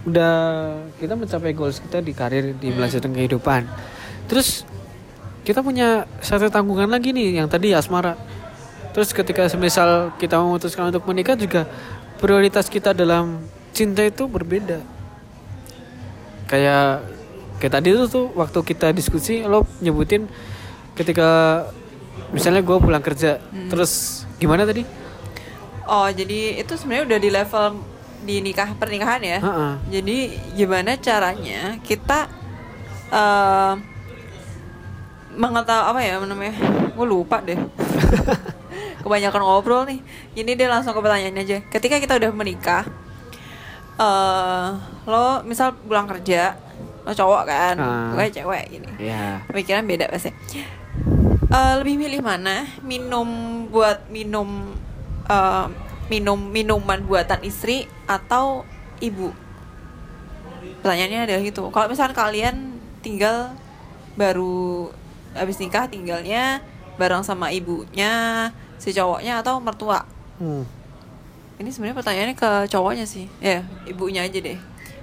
udah 0.00 0.34
kita 0.96 1.12
mencapai 1.12 1.52
goals 1.52 1.80
kita 1.80 2.00
di 2.00 2.12
karir 2.12 2.56
di 2.56 2.72
melanjutkan 2.72 3.12
kehidupan. 3.12 3.68
Terus 4.28 4.64
kita 5.44 5.64
punya 5.64 6.04
satu 6.20 6.48
tanggungan 6.48 6.88
lagi 6.88 7.12
nih 7.12 7.40
yang 7.40 7.48
tadi 7.48 7.72
asmara. 7.72 8.16
Terus 8.90 9.14
ketika 9.14 9.46
semisal 9.46 10.14
kita 10.18 10.38
memutuskan 10.38 10.90
untuk 10.90 11.06
menikah 11.06 11.38
juga 11.38 11.66
prioritas 12.18 12.66
kita 12.66 12.90
dalam 12.90 13.38
cinta 13.70 14.02
itu 14.02 14.26
berbeda. 14.26 14.82
Kayak 16.50 17.06
kayak 17.62 17.72
tadi 17.76 17.88
itu 17.94 18.04
tuh 18.10 18.32
waktu 18.34 18.58
kita 18.66 18.90
diskusi 18.90 19.44
lo 19.46 19.68
nyebutin 19.78 20.26
ketika 20.96 21.62
misalnya 22.32 22.64
gue 22.64 22.76
pulang 22.80 23.04
kerja 23.04 23.36
terus 23.68 24.24
gimana 24.40 24.64
tadi? 24.64 24.82
oh 25.90 26.06
jadi 26.06 26.62
itu 26.62 26.72
sebenarnya 26.78 27.04
udah 27.10 27.18
di 27.18 27.30
level 27.34 27.64
di 28.22 28.36
nikah 28.38 28.70
pernikahan 28.78 29.20
ya 29.20 29.38
Heeh. 29.42 29.72
jadi 29.90 30.18
gimana 30.54 30.94
caranya 31.00 31.82
kita 31.82 32.30
eh 33.10 33.74
mengetahui 35.30 35.86
apa 35.90 36.00
ya 36.02 36.14
namanya 36.22 36.54
gue 36.94 37.06
lupa 37.06 37.42
deh 37.42 37.58
kebanyakan 39.00 39.40
ngobrol 39.40 39.82
nih. 39.84 40.00
Ini 40.34 40.52
dia 40.54 40.68
langsung 40.68 40.92
ke 40.92 41.00
pertanyaannya 41.00 41.42
aja. 41.42 41.58
Ketika 41.68 41.96
kita 41.98 42.16
udah 42.20 42.30
menikah 42.32 42.84
eh 44.00 44.68
lo 45.04 45.44
misal 45.44 45.76
pulang 45.76 46.08
kerja 46.08 46.56
lo 47.04 47.12
cowok 47.12 47.42
kan 47.44 47.76
Ah. 47.76 48.12
gue 48.16 48.32
cewek 48.32 48.64
gini. 48.72 48.88
Ya 48.96 49.44
pemikiran 49.44 49.84
beda 49.84 50.08
pasti. 50.08 50.32
Eh, 51.50 51.74
lebih 51.82 51.98
milih 51.98 52.22
mana? 52.22 52.64
Minum 52.80 53.28
buat 53.68 54.08
minum 54.08 54.72
eh, 55.26 55.66
minum 56.08 56.38
minuman 56.38 57.02
buatan 57.04 57.42
istri 57.42 57.84
atau 58.06 58.64
ibu? 59.02 59.34
Pertanyaannya 60.80 61.20
adalah 61.28 61.42
gitu. 61.44 61.68
Kalau 61.68 61.86
misalnya 61.90 62.16
kalian 62.16 62.56
tinggal 63.04 63.52
baru 64.16 64.88
habis 65.36 65.60
nikah 65.60 65.86
tinggalnya 65.86 66.60
bareng 66.96 67.24
sama 67.24 67.48
ibunya 67.52 68.48
si 68.80 68.96
cowoknya 68.96 69.44
atau 69.44 69.60
mertua? 69.60 70.02
Hmm. 70.40 70.64
ini 71.60 71.68
sebenarnya 71.68 72.00
pertanyaannya 72.00 72.36
ke 72.40 72.50
cowoknya 72.72 73.04
sih. 73.04 73.28
Ya 73.44 73.60
ibunya 73.84 74.24
aja 74.24 74.40
deh. 74.40 74.56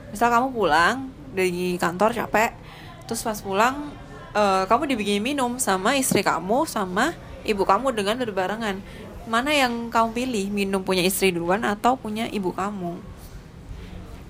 Misal 0.09 0.33
kamu 0.33 0.49
pulang 0.49 1.13
dari 1.37 1.77
kantor 1.77 2.17
capek 2.17 2.57
terus 3.05 3.21
pas 3.21 3.37
pulang 3.37 3.93
eh, 4.33 4.65
kamu 4.65 4.97
dibikin 4.97 5.21
minum 5.21 5.61
sama 5.61 5.93
istri 5.93 6.25
kamu 6.25 6.65
sama 6.65 7.13
ibu 7.45 7.61
kamu 7.61 7.93
dengan 7.93 8.17
berbarengan. 8.17 8.81
Mana 9.29 9.53
yang 9.53 9.93
kamu 9.93 10.17
pilih? 10.17 10.45
Minum 10.49 10.81
punya 10.81 11.05
istri 11.05 11.29
duluan 11.29 11.61
atau 11.61 11.93
punya 11.93 12.25
ibu 12.33 12.49
kamu? 12.49 12.97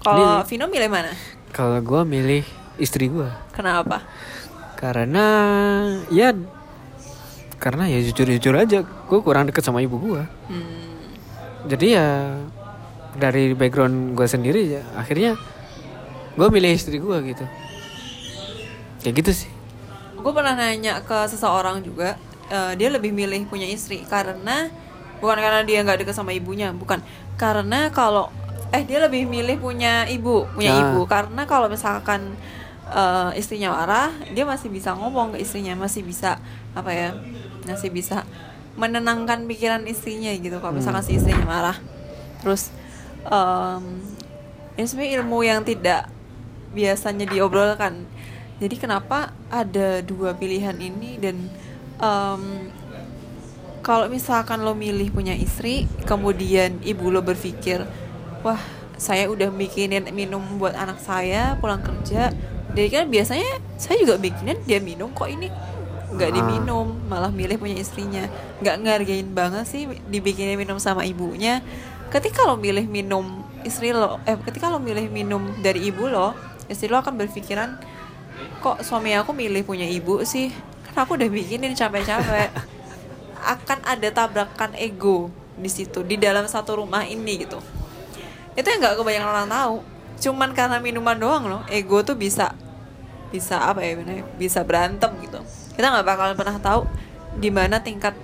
Kalau. 0.03 0.43
Vino 0.43 0.67
milih 0.67 0.91
mana? 0.91 1.15
Kalau 1.55 1.79
gue 1.79 2.01
milih 2.03 2.43
istri 2.77 3.09
gue 3.09 3.29
kenapa? 3.55 4.05
Karena 4.77 5.25
ya 6.13 6.31
karena 7.57 7.89
ya 7.89 7.99
jujur 8.01 8.29
jujur 8.29 8.53
aja 8.53 8.85
gue 8.85 9.19
kurang 9.25 9.49
deket 9.49 9.65
sama 9.65 9.81
ibu 9.81 9.97
gue 9.97 10.23
hmm, 10.23 10.87
jadi 11.65 11.87
ya 11.97 12.07
dari 13.17 13.57
background 13.57 14.13
gue 14.13 14.27
sendiri 14.29 14.77
ya 14.77 14.83
akhirnya 14.93 15.33
gue 16.37 16.47
milih 16.53 16.69
istri 16.69 17.01
gue 17.01 17.17
gitu. 17.33 17.45
Kayak 19.01 19.13
gitu 19.25 19.31
sih. 19.33 19.51
Gue 20.21 20.29
pernah 20.29 20.53
nanya 20.53 21.01
ke 21.01 21.25
seseorang 21.25 21.81
juga 21.81 22.13
eh, 22.47 22.77
dia 22.77 22.93
lebih 22.93 23.09
milih 23.09 23.49
punya 23.49 23.65
istri 23.65 24.05
karena 24.05 24.69
bukan 25.17 25.37
karena 25.41 25.65
dia 25.65 25.81
nggak 25.81 26.05
deket 26.05 26.13
sama 26.13 26.37
ibunya 26.37 26.69
bukan. 26.69 27.01
Karena 27.41 27.89
kalau 27.89 28.29
eh 28.69 28.85
dia 28.85 29.01
lebih 29.01 29.25
milih 29.25 29.57
punya 29.57 30.05
ibu 30.05 30.45
punya 30.53 30.77
Ah. 30.77 30.81
ibu. 30.93 31.09
Karena 31.09 31.49
kalau 31.49 31.65
misalkan 31.73 32.37
eh, 32.93 33.31
istrinya 33.33 33.73
marah 33.73 34.13
dia 34.29 34.45
masih 34.45 34.69
bisa 34.69 34.93
ngomong 34.93 35.33
ke 35.33 35.41
istrinya 35.41 35.73
masih 35.73 36.05
bisa 36.05 36.37
apa 36.77 36.93
ya 36.93 37.09
masih 37.67 37.91
bisa 37.91 38.23
menenangkan 38.77 39.43
pikiran 39.49 39.83
istrinya 39.89 40.31
gitu. 40.31 40.57
Kalau 40.61 40.73
misalkan 40.77 41.03
si 41.03 41.17
istrinya 41.17 41.43
marah 41.43 41.77
terus 42.39 42.69
em, 43.25 43.83
ini 44.77 44.85
sebenarnya 44.85 45.13
ilmu 45.21 45.39
yang 45.43 45.61
tidak 45.65 46.07
biasanya 46.71 47.25
diobrolkan. 47.25 48.05
Jadi 48.57 48.75
kenapa 48.77 49.33
ada 49.49 50.01
dua 50.01 50.37
pilihan 50.37 50.77
ini 50.77 51.17
dan 51.17 51.49
em, 51.97 52.43
kalau 53.81 54.05
misalkan 54.07 54.61
lo 54.61 54.77
milih 54.77 55.09
punya 55.15 55.33
istri 55.33 55.89
kemudian 56.05 56.77
ibu 56.83 57.07
lo 57.07 57.23
berpikir 57.23 57.87
wah 58.43 58.59
saya 58.97 59.29
udah 59.29 59.53
bikinin 59.53 60.09
minum 60.11 60.41
buat 60.57 60.73
anak 60.73 61.01
saya 61.01 61.57
pulang 61.61 61.81
kerja. 61.81 62.33
Jadi 62.77 62.89
kan 62.93 63.05
biasanya 63.09 63.57
saya 63.81 63.97
juga 63.97 64.21
bikinin 64.21 64.61
dia 64.69 64.77
minum 64.77 65.09
kok 65.09 65.29
ini 65.29 65.49
nggak 66.17 66.31
Ah. 66.33 66.35
diminum 66.35 66.87
malah 67.05 67.29
milih 67.29 67.61
punya 67.61 67.77
istrinya. 67.77 68.25
Nggak 68.59 68.75
ngargain 68.81 69.29
banget 69.31 69.65
sih 69.69 69.85
dibikinin 70.09 70.57
minum 70.57 70.81
sama 70.81 71.05
ibunya. 71.05 71.61
Ketika 72.09 72.43
lo 72.49 72.57
milih 72.57 72.89
minum 72.89 73.45
istri 73.61 73.93
lo 73.93 74.17
eh 74.25 74.35
ketika 74.41 74.73
lo 74.73 74.81
milih 74.81 75.11
minum 75.13 75.53
dari 75.61 75.87
ibu 75.91 76.09
lo 76.09 76.33
istri 76.65 76.89
lo 76.89 76.99
akan 76.99 77.19
berpikiran 77.19 77.77
kok 78.63 78.81
suami 78.81 79.13
aku 79.13 79.31
milih 79.31 79.61
punya 79.63 79.85
ibu 79.85 80.25
sih? 80.25 80.49
Kan 80.89 81.05
aku 81.05 81.15
udah 81.15 81.29
bikinin 81.29 81.77
capek-capek. 81.77 82.49
Akan 83.37 83.79
ada 83.85 84.09
tabrakan 84.09 84.73
ego 84.75 85.29
di 85.55 85.69
situ 85.69 86.01
di 86.01 86.17
dalam 86.17 86.49
satu 86.49 86.81
rumah 86.81 87.05
ini 87.05 87.45
gitu. 87.45 87.61
Itu 88.57 88.65
yang 88.65 88.81
nggak 88.81 88.97
kebanyakan 88.97 89.29
orang 89.29 89.49
tahu. 89.49 89.75
Cuman 90.17 90.49
karena 90.57 90.81
minuman 90.81 91.13
doang 91.13 91.45
loh 91.45 91.61
ego 91.69 92.01
tuh 92.01 92.17
bisa 92.17 92.57
bisa 93.27 93.59
apa 93.59 93.83
ya 93.83 93.99
bener, 93.99 94.23
bisa 94.39 94.63
berantem 94.63 95.11
gitu 95.19 95.43
kita 95.77 95.93
nggak 95.93 96.07
bakal 96.09 96.27
pernah 96.33 96.57
tahu 96.57 96.81
di 97.37 97.53
mana 97.53 97.79
tingkat 97.85 98.17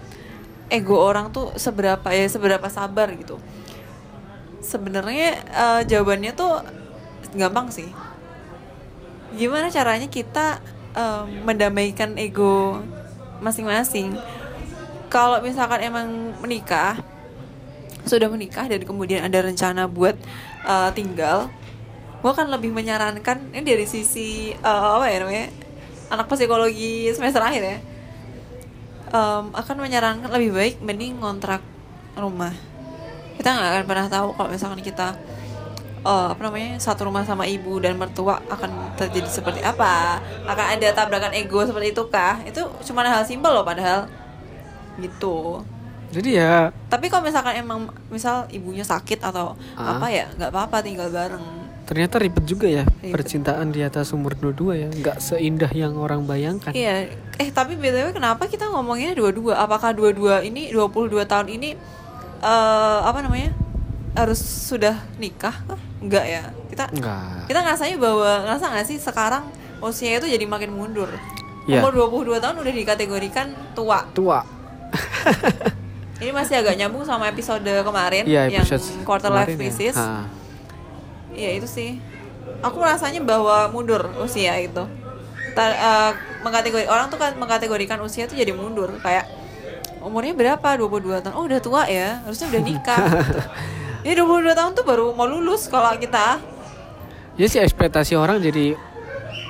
ego 0.74 0.98
orang 0.98 1.30
tuh 1.30 1.54
seberapa 1.54 2.10
ya 2.10 2.26
seberapa 2.26 2.66
sabar 2.68 3.14
gitu. 3.14 3.38
Sebenarnya 4.66 5.38
eh, 5.54 5.82
jawabannya 5.86 6.34
tuh 6.34 6.66
gampang 7.38 7.70
sih. 7.70 7.88
Gimana 9.38 9.70
caranya 9.70 10.10
kita 10.10 10.58
eh, 10.98 11.24
mendamaikan 11.46 12.18
ego 12.18 12.82
masing-masing? 13.40 14.18
Kalau 15.14 15.38
misalkan 15.46 15.86
emang 15.86 16.34
menikah 16.42 16.98
sudah 18.04 18.28
menikah 18.28 18.68
dan 18.68 18.84
kemudian 18.84 19.24
ada 19.24 19.40
rencana 19.40 19.88
buat 19.88 20.18
eh, 20.68 20.90
tinggal 20.92 21.48
gue 22.24 22.32
akan 22.32 22.56
lebih 22.56 22.72
menyarankan 22.72 23.52
ini 23.52 23.64
dari 23.68 23.84
sisi 23.84 24.56
eh, 24.56 24.84
apa 24.96 25.08
ya 25.12 25.18
namanya 25.24 25.48
anak 26.14 26.30
psikologi 26.30 27.10
semester 27.12 27.42
akhir 27.42 27.64
ya. 27.64 27.78
Em, 29.10 29.46
akan 29.54 29.76
menyarankan 29.78 30.30
lebih 30.34 30.52
baik 30.54 30.76
mending 30.82 31.18
ngontrak 31.18 31.62
rumah. 32.16 32.54
Kita 33.38 33.50
nggak 33.50 33.70
akan 33.70 33.84
pernah 33.86 34.08
tahu 34.08 34.28
kalau 34.34 34.50
misalkan 34.50 34.82
kita 34.82 35.18
eh, 36.04 36.28
apa 36.34 36.42
namanya 36.42 36.78
satu 36.78 37.08
rumah 37.10 37.24
sama 37.24 37.46
ibu 37.46 37.78
dan 37.78 37.96
mertua 37.96 38.42
akan 38.50 38.94
terjadi 38.98 39.30
seperti 39.30 39.62
apa. 39.62 40.18
Akan 40.46 40.66
ada 40.78 40.88
tabrakan 40.92 41.34
ego 41.34 41.62
seperti 41.62 41.94
itu 41.94 42.04
kah? 42.10 42.42
Itu 42.44 42.70
cuma 42.86 43.06
hal 43.06 43.24
simpel 43.24 43.54
loh 43.54 43.66
padahal. 43.66 44.10
Gitu. 44.98 45.62
Jadi 46.14 46.38
ya 46.38 46.70
tapi 46.94 47.10
kalau 47.10 47.26
misalkan 47.26 47.58
emang 47.58 47.90
misal 48.14 48.46
ibunya 48.54 48.86
sakit 48.86 49.18
atau 49.18 49.58
Ah. 49.74 49.98
apa 49.98 50.14
ya 50.14 50.30
nggak 50.38 50.54
apa-apa 50.54 50.86
tinggal 50.86 51.10
bareng 51.10 51.42
ternyata 51.84 52.16
ribet 52.18 52.44
juga 52.44 52.66
ya 52.66 52.84
Ribet. 52.84 53.12
percintaan 53.12 53.70
di 53.70 53.84
atas 53.84 54.12
umur 54.12 54.34
dua-dua 54.34 54.74
ya 54.76 54.88
nggak 54.88 55.20
seindah 55.20 55.68
yang 55.70 55.96
orang 55.96 56.24
bayangkan 56.24 56.72
Iya, 56.72 57.12
eh 57.36 57.50
tapi 57.50 57.76
btw 57.76 58.12
kenapa 58.12 58.48
kita 58.48 58.68
ngomongnya 58.68 59.12
dua-dua? 59.14 59.60
Apakah 59.60 59.92
dua-dua 59.92 60.42
ini 60.42 60.70
22 60.70 61.12
tahun 61.24 61.48
ini 61.50 61.76
eh 62.40 63.00
apa 63.02 63.20
namanya 63.20 63.52
harus 64.14 64.38
sudah 64.40 64.94
nikah? 65.16 65.54
kah? 65.66 65.80
Enggak 66.00 66.26
ya. 66.26 66.44
Kita 66.70 66.86
enggak 66.90 67.48
kita 67.48 67.60
ngerasanya 67.62 67.98
bahwa 67.98 68.30
ngerasa 68.46 68.66
nggak 68.70 68.86
sih 68.86 68.98
sekarang 68.98 69.44
usia 69.80 70.18
itu 70.18 70.28
jadi 70.28 70.46
makin 70.46 70.72
mundur. 70.72 71.10
Iya. 71.64 71.80
Umur 71.80 72.12
22 72.12 72.44
tahun 72.44 72.56
udah 72.60 72.74
dikategorikan 72.74 73.48
tua. 73.74 74.04
tua 74.12 74.44
Ini 76.20 76.32
masih 76.32 76.56
agak 76.56 76.80
nyambung 76.80 77.04
sama 77.04 77.28
episode 77.28 77.66
kemarin 77.66 78.24
Iya 78.24 78.48
yang 78.48 78.64
episode 78.64 78.84
quarter 79.04 79.28
life 79.28 79.52
kemarin 79.52 79.56
ya. 79.56 79.60
crisis. 79.60 79.96
Ha. 80.00 80.24
Iya 81.34 81.50
itu 81.62 81.68
sih. 81.68 82.00
Aku 82.64 82.80
rasanya 82.80 83.20
bahwa 83.24 83.68
mundur 83.70 84.08
usia 84.22 84.56
itu. 84.62 84.84
Ta- 85.54 85.78
eh, 85.78 86.12
mengkategori 86.42 86.86
orang 86.90 87.08
tuh 87.12 87.20
kan 87.20 87.36
mengkategorikan 87.36 88.00
usia 88.02 88.26
itu 88.26 88.38
jadi 88.38 88.54
mundur. 88.56 88.90
Kayak 89.02 89.30
umurnya 90.00 90.34
berapa? 90.34 90.70
22 90.78 91.24
tahun. 91.24 91.36
Oh 91.36 91.46
udah 91.46 91.60
tua 91.60 91.86
ya? 91.90 92.22
Harusnya 92.24 92.48
udah 92.54 92.62
nikah. 92.62 93.06
Gitu. 94.04 94.12
ya 94.12 94.14
22 94.20 94.52
tahun 94.52 94.72
tuh 94.76 94.84
baru 94.84 95.06
mau 95.16 95.28
lulus 95.28 95.72
kalau 95.72 95.96
kita. 95.96 96.40
Ya 97.40 97.48
sih 97.50 97.60
ekspektasi 97.64 98.14
orang 98.14 98.44
jadi 98.44 98.78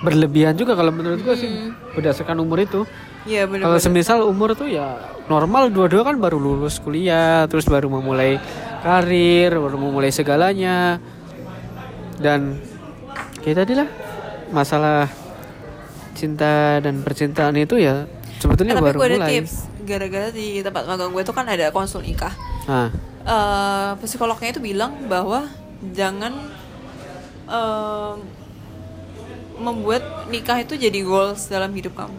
berlebihan 0.04 0.56
juga 0.56 0.76
kalau 0.76 0.92
menurut 0.92 1.20
gua 1.24 1.36
sih 1.36 1.74
berdasarkan 1.96 2.38
umur 2.40 2.64
itu. 2.64 2.84
Iya 3.24 3.48
bener 3.48 3.64
kalau 3.64 3.80
semisal 3.80 4.28
umur 4.28 4.52
tuh 4.52 4.68
ya 4.68 5.00
normal 5.32 5.72
dua-dua 5.72 6.04
kan 6.04 6.20
baru 6.20 6.36
lulus 6.36 6.76
kuliah 6.84 7.48
terus 7.48 7.64
baru 7.64 7.88
memulai 7.88 8.36
karir 8.84 9.56
baru 9.56 9.80
memulai 9.80 10.12
segalanya 10.12 11.00
dan 12.24 12.58
kayak 13.44 13.68
tadi 13.68 13.74
lah 13.76 13.90
masalah 14.50 15.12
cinta 16.16 16.80
dan 16.80 17.04
percintaan 17.04 17.60
itu 17.60 17.76
ya 17.76 18.08
sebetulnya 18.40 18.80
tapi 18.80 18.86
baru 18.88 18.98
gue 19.04 19.08
ada 19.12 19.18
mulai 19.20 19.32
tips 19.44 19.54
gara-gara 19.84 20.30
di 20.32 20.64
tempat 20.64 20.88
magang 20.88 21.12
gue 21.12 21.24
tuh 21.28 21.36
kan 21.36 21.46
ada 21.46 21.68
konsul 21.76 22.00
nikah 22.00 22.32
nah 22.64 22.88
eh 23.24 23.90
psikolognya 24.04 24.56
itu 24.56 24.64
bilang 24.64 25.08
bahwa 25.12 25.48
jangan 25.92 26.32
em, 27.48 28.18
membuat 29.60 30.28
nikah 30.28 30.60
itu 30.62 30.76
jadi 30.76 31.00
goals 31.06 31.48
dalam 31.48 31.70
hidup 31.72 31.94
kamu. 31.94 32.18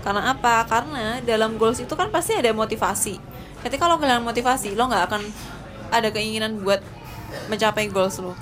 Karena 0.00 0.32
apa? 0.32 0.64
Karena 0.64 1.20
dalam 1.20 1.60
goals 1.60 1.82
itu 1.82 1.92
kan 1.92 2.08
pasti 2.08 2.32
ada 2.38 2.54
motivasi. 2.54 3.20
Ketika 3.60 3.84
lo 3.84 4.00
kehilangan 4.00 4.24
motivasi, 4.24 4.72
lo 4.72 4.88
nggak 4.88 5.04
akan 5.12 5.22
ada 5.92 6.08
keinginan 6.08 6.62
buat 6.64 6.80
mencapai 7.52 7.90
goals 7.92 8.16
lo. 8.22 8.32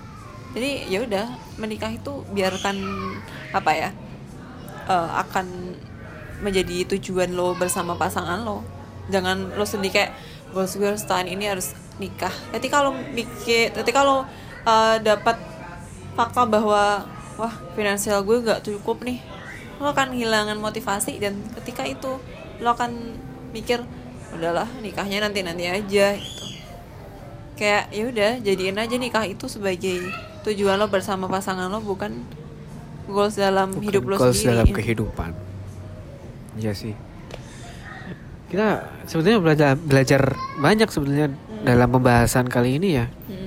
Jadi 0.59 0.91
ya 0.91 1.07
udah 1.07 1.27
menikah 1.63 1.95
itu 1.95 2.27
biarkan 2.35 2.75
apa 3.55 3.71
ya 3.79 3.91
eh, 4.91 5.11
akan 5.23 5.47
menjadi 6.43 6.99
tujuan 6.99 7.31
lo 7.31 7.55
bersama 7.55 7.95
pasangan 7.95 8.43
lo. 8.43 8.67
Jangan 9.07 9.55
lo 9.55 9.63
sendiri 9.63 9.95
kayak 9.95 10.11
goals 10.51 10.75
gue 10.75 10.91
harus 10.91 11.07
tahun 11.07 11.31
ini 11.31 11.47
harus 11.47 11.79
nikah. 12.03 12.35
Ketika 12.51 12.83
lo 12.83 12.91
mikir, 13.15 13.71
ketika 13.71 14.03
lo 14.03 14.27
eh, 14.67 14.97
dapat 14.99 15.39
fakta 16.19 16.43
bahwa 16.43 17.07
wah 17.39 17.55
finansial 17.79 18.27
gue 18.27 18.43
gak 18.43 18.67
cukup 18.67 19.07
nih 19.07 19.23
lo 19.79 19.95
akan 19.95 20.11
kehilangan 20.11 20.59
motivasi 20.59 21.23
dan 21.23 21.39
ketika 21.63 21.87
itu 21.87 22.19
lo 22.59 22.69
akan 22.75 23.15
mikir 23.55 23.87
udahlah 24.35 24.67
nikahnya 24.83 25.23
nanti 25.23 25.47
nanti 25.47 25.71
aja 25.71 26.19
gitu 26.19 26.45
kayak 27.55 27.95
ya 27.95 28.05
udah 28.11 28.33
jadiin 28.43 28.79
aja 28.79 28.97
nikah 28.99 29.23
itu 29.27 29.47
sebagai 29.47 30.11
tujuan 30.47 30.79
lo 30.79 30.87
bersama 30.93 31.27
pasangan 31.27 31.67
lo 31.73 31.83
bukan 31.83 32.23
goals 33.09 33.35
dalam 33.41 33.73
Bukan 33.75 33.85
hidup 33.89 34.03
lo 34.07 34.15
goals 34.21 34.39
sendiri 34.39 34.53
dalam 34.55 34.67
kehidupan. 34.71 35.31
Iya 36.59 36.73
sih. 36.75 36.95
Kita 38.49 38.89
sebetulnya 39.05 39.41
belajar 39.41 39.71
belajar 39.77 40.23
banyak 40.61 40.89
sebenarnya 40.89 41.29
dalam 41.65 41.89
pembahasan 41.89 42.49
kali 42.49 42.79
ini 42.81 42.91
ya. 42.97 43.07
Mm. 43.09 43.47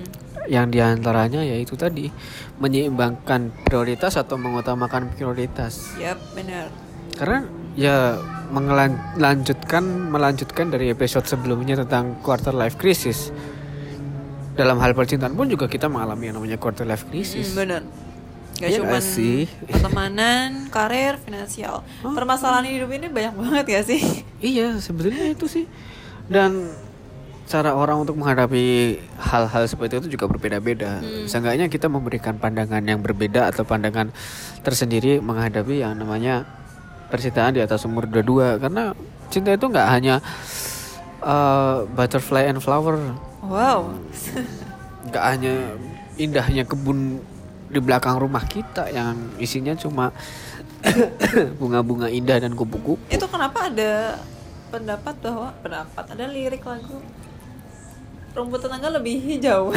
yang 0.50 0.68
di 0.68 0.84
antaranya 0.84 1.46
yaitu 1.48 1.80
tadi 1.80 2.12
menyeimbangkan 2.60 3.54
prioritas 3.64 4.20
atau 4.20 4.36
mengutamakan 4.36 5.08
prioritas. 5.16 5.96
Yap, 5.96 6.18
benar. 6.36 6.68
karena 7.16 7.46
ya 7.78 8.18
melanjutkan 8.52 10.12
melanjutkan 10.12 10.74
dari 10.74 10.92
episode 10.92 11.24
sebelumnya 11.24 11.80
tentang 11.86 12.20
quarter 12.20 12.52
life 12.52 12.76
crisis 12.76 13.32
dalam 14.62 14.78
hal 14.78 14.94
percintaan 14.94 15.34
pun 15.34 15.50
juga 15.50 15.66
kita 15.66 15.90
mengalami 15.90 16.30
yang 16.30 16.38
namanya 16.38 16.62
quarter 16.62 16.86
life 16.86 17.10
crisis 17.10 17.58
benar. 17.58 17.82
Gak 18.62 18.70
Iya 18.70 18.86
cuma 18.86 19.02
sih? 19.02 19.50
pertemanan, 19.66 20.50
karir, 20.76 21.18
finansial. 21.18 21.82
Permasalahan 22.06 22.70
hidup 22.70 22.94
ini 22.94 23.10
banyak 23.10 23.34
banget 23.34 23.66
ya 23.74 23.82
sih? 23.82 24.02
Iya, 24.54 24.78
sebetulnya 24.78 25.34
itu 25.34 25.50
sih. 25.50 25.66
Dan 26.30 26.70
cara 27.50 27.74
orang 27.74 28.06
untuk 28.06 28.16
menghadapi 28.22 28.98
hal-hal 29.18 29.64
seperti 29.66 29.98
itu 30.02 30.14
juga 30.14 30.30
berbeda-beda. 30.30 31.02
Seenggaknya 31.26 31.68
kita 31.74 31.90
memberikan 31.90 32.38
pandangan 32.38 32.86
yang 32.86 33.02
berbeda 33.02 33.50
atau 33.50 33.66
pandangan 33.66 34.14
tersendiri 34.62 35.20
menghadapi 35.20 35.82
yang 35.82 35.98
namanya 35.98 36.46
percintaan 37.10 37.58
di 37.58 37.62
atas 37.62 37.84
umur 37.84 38.08
22 38.08 38.62
karena 38.62 38.96
cinta 39.28 39.52
itu 39.52 39.66
nggak 39.68 39.88
hanya 39.90 40.24
uh, 41.22 41.84
butterfly 41.92 42.48
and 42.48 42.64
flower, 42.64 42.98
Wow. 43.42 43.98
nggak 45.02 45.24
hanya 45.34 45.54
indahnya 46.14 46.64
kebun 46.64 47.18
di 47.72 47.80
belakang 47.82 48.22
rumah 48.22 48.46
kita 48.46 48.92
yang 48.94 49.18
isinya 49.42 49.74
cuma 49.74 50.14
bunga-bunga 51.60 52.12
indah 52.12 52.38
dan 52.38 52.54
kupu-kupu. 52.54 53.02
Itu 53.10 53.26
kenapa 53.26 53.72
ada 53.72 54.22
pendapat 54.70 55.16
bahwa 55.20 55.50
pendapat 55.64 56.06
ada 56.16 56.26
lirik 56.30 56.64
lagu 56.64 57.02
rumput 58.32 58.60
tetangga 58.64 58.90
lebih 58.92 59.20
hijau. 59.20 59.72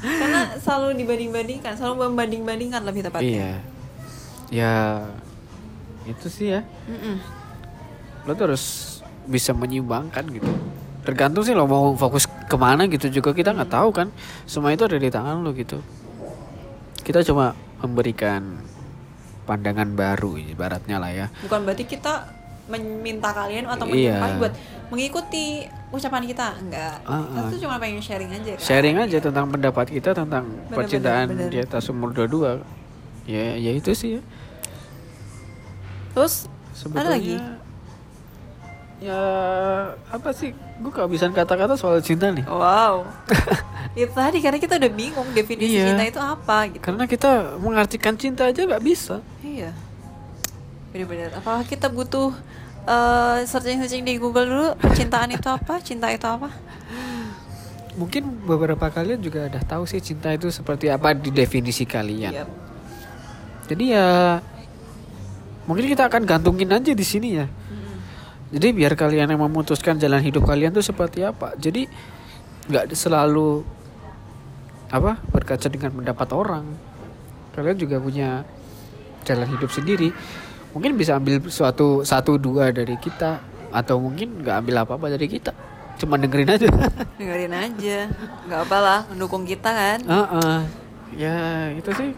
Karena 0.00 0.56
selalu 0.56 0.96
dibanding-bandingkan, 1.04 1.76
selalu 1.76 2.08
membanding-bandingkan 2.08 2.82
lebih 2.86 3.04
tepatnya. 3.04 3.28
Iya. 3.28 3.52
Ya 4.50 4.74
itu 6.08 6.26
sih 6.32 6.56
ya. 6.56 6.60
Mm-mm. 6.88 7.20
Lo 8.24 8.32
tuh 8.32 8.52
harus 8.52 8.64
bisa 9.28 9.52
menyeimbangkan 9.52 10.24
gitu. 10.32 10.48
Tergantung 11.00 11.42
sih 11.42 11.56
lo 11.56 11.64
mau 11.64 11.96
fokus 11.96 12.28
ke 12.28 12.56
mana 12.58 12.84
gitu 12.86 13.08
juga 13.08 13.32
kita 13.32 13.56
nggak 13.56 13.70
tahu 13.72 13.88
kan. 13.90 14.08
Semua 14.44 14.72
itu 14.72 14.84
ada 14.84 14.96
di 14.96 15.08
tangan 15.08 15.40
lo 15.40 15.50
gitu. 15.52 15.80
Kita 17.00 17.24
cuma 17.24 17.56
memberikan 17.80 18.60
pandangan 19.48 19.88
baru 19.96 20.36
ibaratnya 20.36 21.00
lah 21.00 21.10
ya. 21.10 21.26
Bukan 21.42 21.64
berarti 21.64 21.88
kita 21.88 22.28
meminta 22.70 23.34
kalian 23.34 23.66
atau 23.66 23.88
Iya. 23.90 24.20
menyukai 24.22 24.32
buat 24.38 24.52
mengikuti 24.90 25.66
ucapan 25.90 26.22
kita, 26.22 26.46
enggak. 26.62 27.02
Ah, 27.02 27.26
Kita 27.26 27.40
ah. 27.42 27.50
tuh 27.50 27.58
cuma 27.58 27.76
pengen 27.82 27.98
sharing 27.98 28.30
aja 28.30 28.50
kan. 28.54 28.62
Sharing 28.62 28.96
aja 29.00 29.18
tentang 29.18 29.46
pendapat 29.50 29.86
kita 29.90 30.14
tentang 30.14 30.44
Bener, 30.46 30.76
percintaan 30.76 31.26
bener, 31.34 31.48
bener. 31.48 31.50
di 31.50 31.58
atas 31.58 31.90
umur 31.90 32.14
22. 32.14 32.62
Ya 33.26 33.58
ya 33.58 33.72
itu 33.74 33.90
sih 33.90 34.18
ya. 34.18 34.22
Terus 36.14 36.46
Sebetulnya 36.74 37.02
ada 37.02 37.10
lagi? 37.10 37.34
Ya 39.00 39.20
apa 40.12 40.28
sih? 40.30 40.52
Gue 40.76 40.92
kehabisan 40.92 41.32
kata-kata 41.32 41.72
soal 41.74 42.04
cinta 42.04 42.28
nih. 42.28 42.44
Wow. 42.44 43.08
itu 43.96 44.12
tadi 44.20 44.38
karena 44.38 44.60
kita 44.60 44.76
udah 44.76 44.92
bingung 44.92 45.28
definisi 45.32 45.72
Iya. 45.74 45.92
cinta 45.92 46.04
itu 46.04 46.20
apa 46.20 46.68
gitu. 46.68 46.84
Karena 46.84 47.04
kita 47.04 47.30
mengartikan 47.56 48.14
cinta 48.14 48.44
aja 48.44 48.60
nggak 48.60 48.84
bisa. 48.84 49.24
Iya. 49.40 49.72
Benar-benar. 50.92 51.32
Apakah 51.34 51.64
kita 51.64 51.88
butuh 51.88 52.36
eh, 52.84 53.38
searching-searching 53.44 54.04
di 54.04 54.20
Google 54.20 54.46
dulu 54.46 54.66
percintaan 54.76 55.32
itu 55.32 55.48
apa? 55.48 55.80
Cinta 55.80 56.12
itu 56.12 56.28
apa? 56.28 56.52
Mungkin 57.96 58.46
beberapa 58.46 58.86
kalian 58.86 59.18
juga 59.18 59.48
udah 59.48 59.64
tahu 59.64 59.82
sih 59.84 59.98
cinta 59.98 60.30
itu 60.30 60.48
seperti 60.48 60.88
apa 60.88 61.16
di 61.16 61.32
definisi 61.32 61.84
kalian. 61.84 62.32
Yap. 62.36 62.48
Jadi 63.64 63.84
ya 63.90 64.38
mungkin 65.64 65.88
kita 65.88 66.04
akan 66.04 66.22
gantungin 66.24 66.68
aja 66.68 66.92
di 66.92 67.06
sini 67.06 67.38
ya. 67.38 67.46
Jadi 68.50 68.68
biar 68.74 68.98
kalian 68.98 69.30
yang 69.30 69.42
memutuskan 69.46 69.94
jalan 69.94 70.18
hidup 70.18 70.42
kalian 70.42 70.74
tuh 70.74 70.82
seperti 70.82 71.22
apa. 71.22 71.54
Jadi 71.54 71.86
nggak 72.66 72.90
selalu 72.94 73.62
apa 74.90 75.22
berkaca 75.30 75.70
dengan 75.70 75.94
pendapat 75.94 76.28
orang. 76.34 76.66
Kalian 77.54 77.78
juga 77.78 78.02
punya 78.02 78.42
jalan 79.22 79.46
hidup 79.54 79.70
sendiri. 79.70 80.10
Mungkin 80.74 80.98
bisa 80.98 81.18
ambil 81.18 81.42
suatu 81.46 82.02
satu 82.02 82.38
dua 82.38 82.74
dari 82.74 82.98
kita 82.98 83.38
atau 83.70 84.02
mungkin 84.02 84.42
nggak 84.42 84.56
ambil 84.66 84.74
apa 84.82 84.92
apa 84.98 85.06
dari 85.14 85.26
kita. 85.30 85.54
Cuma 86.02 86.18
dengerin 86.18 86.50
aja. 86.50 86.66
Dengerin 87.22 87.54
aja. 87.54 87.98
Nggak 88.50 88.60
apalah, 88.66 89.06
mendukung 89.10 89.46
kita 89.46 89.70
kan. 89.70 89.98
Heeh. 90.02 90.60
Ya 91.18 91.38
itu 91.74 91.90
sih 91.94 92.10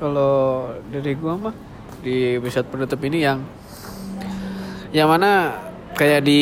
kalau 0.00 0.72
dari 0.92 1.12
gua 1.16 1.36
mah 1.36 1.54
di 2.00 2.40
episode 2.40 2.68
penutup 2.68 3.00
ini 3.04 3.24
yang 3.24 3.44
yang 4.90 5.06
mana 5.06 5.69
kayak 6.00 6.24
di 6.24 6.40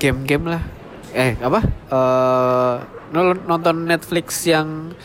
game-game 0.00 0.48
lah. 0.48 0.62
Eh 1.12 1.36
apa? 1.36 1.60
Eh 1.92 2.74
nol- 3.12 3.44
nonton 3.44 3.84
Netflix 3.84 4.48
yang 4.48 4.96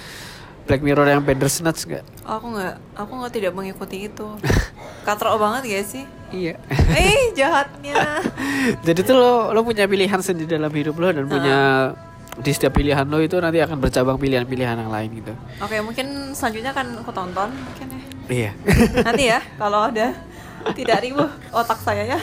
Black 0.63 0.79
Mirror 0.79 1.03
yang 1.03 1.21
Bandersnatch 1.27 1.83
gak? 1.83 2.03
Aku 2.23 2.55
nggak, 2.55 2.79
aku 2.95 3.11
nggak 3.11 3.33
tidak 3.35 3.51
mengikuti 3.51 4.07
itu. 4.07 4.27
Katrok 5.07 5.35
banget 5.35 5.67
gak 5.67 5.83
sih? 5.83 6.03
Iya. 6.31 6.55
Eh 6.95 7.31
jahatnya. 7.39 8.23
Jadi 8.87 8.99
tuh 9.03 9.19
lo 9.19 9.51
lo 9.51 9.67
punya 9.67 9.83
pilihan 9.83 10.23
sendiri 10.23 10.55
dalam 10.55 10.71
hidup 10.71 10.95
lo 10.95 11.11
dan 11.11 11.27
punya 11.27 11.91
di 12.39 12.51
setiap 12.55 12.71
pilihan 12.79 13.03
lo 13.03 13.19
itu 13.19 13.35
nanti 13.35 13.59
akan 13.59 13.83
bercabang 13.83 14.15
pilihan-pilihan 14.15 14.79
yang 14.79 14.87
lain 14.87 15.09
gitu. 15.19 15.33
Oke 15.59 15.75
mungkin 15.83 16.31
selanjutnya 16.31 16.71
akan 16.71 17.03
aku 17.03 17.11
tonton 17.11 17.49
mungkin 17.51 17.87
ya. 17.91 18.01
Iya. 18.31 18.51
Nanti 19.03 19.23
ya 19.27 19.39
kalau 19.59 19.91
ada 19.91 20.15
tidak 20.71 21.03
ribuh 21.03 21.27
otak 21.51 21.83
saya 21.83 22.15
ya. 22.15 22.19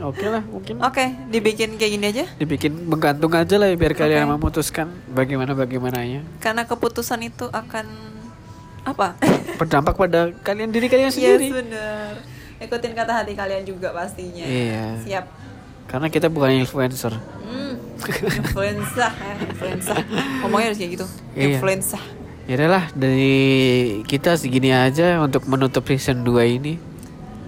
Oke 0.00 0.24
lah 0.24 0.40
mungkin 0.42 0.80
Oke 0.80 1.04
dibikin 1.28 1.76
kayak 1.76 1.92
gini 1.92 2.06
aja. 2.08 2.24
dibikin 2.36 2.72
menggantung 2.88 3.28
aja 3.32 3.60
lah 3.60 3.68
ya, 3.68 3.76
biar 3.76 3.92
kalian 3.92 4.24
Oke. 4.24 4.32
memutuskan 4.34 4.86
bagaimana 5.08 5.52
bagaimananya 5.52 6.24
Karena 6.38 6.64
keputusan 6.64 7.20
itu 7.22 7.46
akan 7.46 7.86
apa? 8.82 9.14
berdampak 9.60 9.94
pada 9.94 10.32
kalian 10.42 10.70
diri 10.70 10.88
kalian 10.88 11.12
Yes 11.12 11.16
sendiri 11.16 11.52
benar. 11.52 12.18
Ikutin 12.58 12.94
kata 12.94 13.12
hati 13.12 13.34
kalian 13.34 13.62
juga 13.62 13.90
pastinya. 13.90 14.42
Iya. 14.42 14.86
Siap. 15.02 15.26
karena 15.82 16.08
kita 16.08 16.26
bukan 16.26 16.56
influencer 16.56 17.12
Hmm. 17.42 17.76
Influenza, 18.24 19.12
ya, 19.12 19.34
influenza. 19.38 19.92
Ngomongnya 20.40 20.72
harus 20.72 20.78
kayak 20.80 20.92
gitu. 20.96 21.06
Iya. 21.36 21.58
Influenza. 21.58 22.00
ya 22.42 22.56
lah 22.58 22.90
dari 22.90 23.38
kita 24.02 24.34
segini 24.34 24.74
aja 24.74 25.20
untuk 25.20 25.46
menutup 25.46 25.86
season 25.86 26.26
2 26.26 26.58
ini 26.58 26.74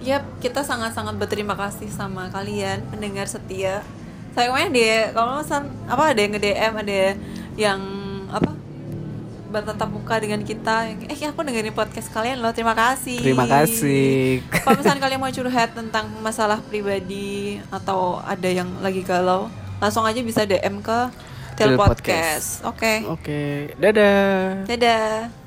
Yap, 0.05 0.21
kita 0.37 0.61
sangat-sangat 0.61 1.17
berterima 1.17 1.57
kasih 1.57 1.89
sama 1.89 2.29
kalian 2.29 2.85
pendengar 2.93 3.25
setia. 3.25 3.81
Saya 4.37 4.53
kemarin 4.53 4.69
dia 4.69 5.09
kalau 5.17 5.41
san- 5.41 5.73
apa 5.89 6.13
ada 6.13 6.19
yang 6.21 6.37
nge-DM, 6.37 6.73
ada 6.77 6.93
yang 7.57 7.79
apa 8.29 8.53
bertatap 9.49 9.89
muka 9.89 10.21
dengan 10.21 10.45
kita. 10.45 10.93
Eh, 11.09 11.17
aku 11.25 11.41
dengerin 11.41 11.73
podcast 11.73 12.13
kalian 12.13 12.37
loh. 12.37 12.53
Terima 12.53 12.77
kasih. 12.77 13.17
terima 13.17 13.49
kasih 13.49 14.45
Kalau 14.61 14.77
misalnya 14.77 15.01
kalian 15.01 15.19
mau 15.25 15.33
curhat 15.33 15.73
tentang 15.73 16.05
masalah 16.21 16.61
pribadi 16.61 17.57
atau 17.73 18.21
ada 18.21 18.45
yang 18.45 18.69
lagi 18.85 19.01
galau, 19.01 19.49
langsung 19.81 20.05
aja 20.05 20.21
bisa 20.21 20.45
DM 20.45 20.85
ke 20.85 20.99
Tel 21.57 21.73
Podcast. 21.79 22.61
Oke. 22.61 23.01
oke 23.09 23.73
dadah 23.79 24.69
Dadah. 24.69 25.44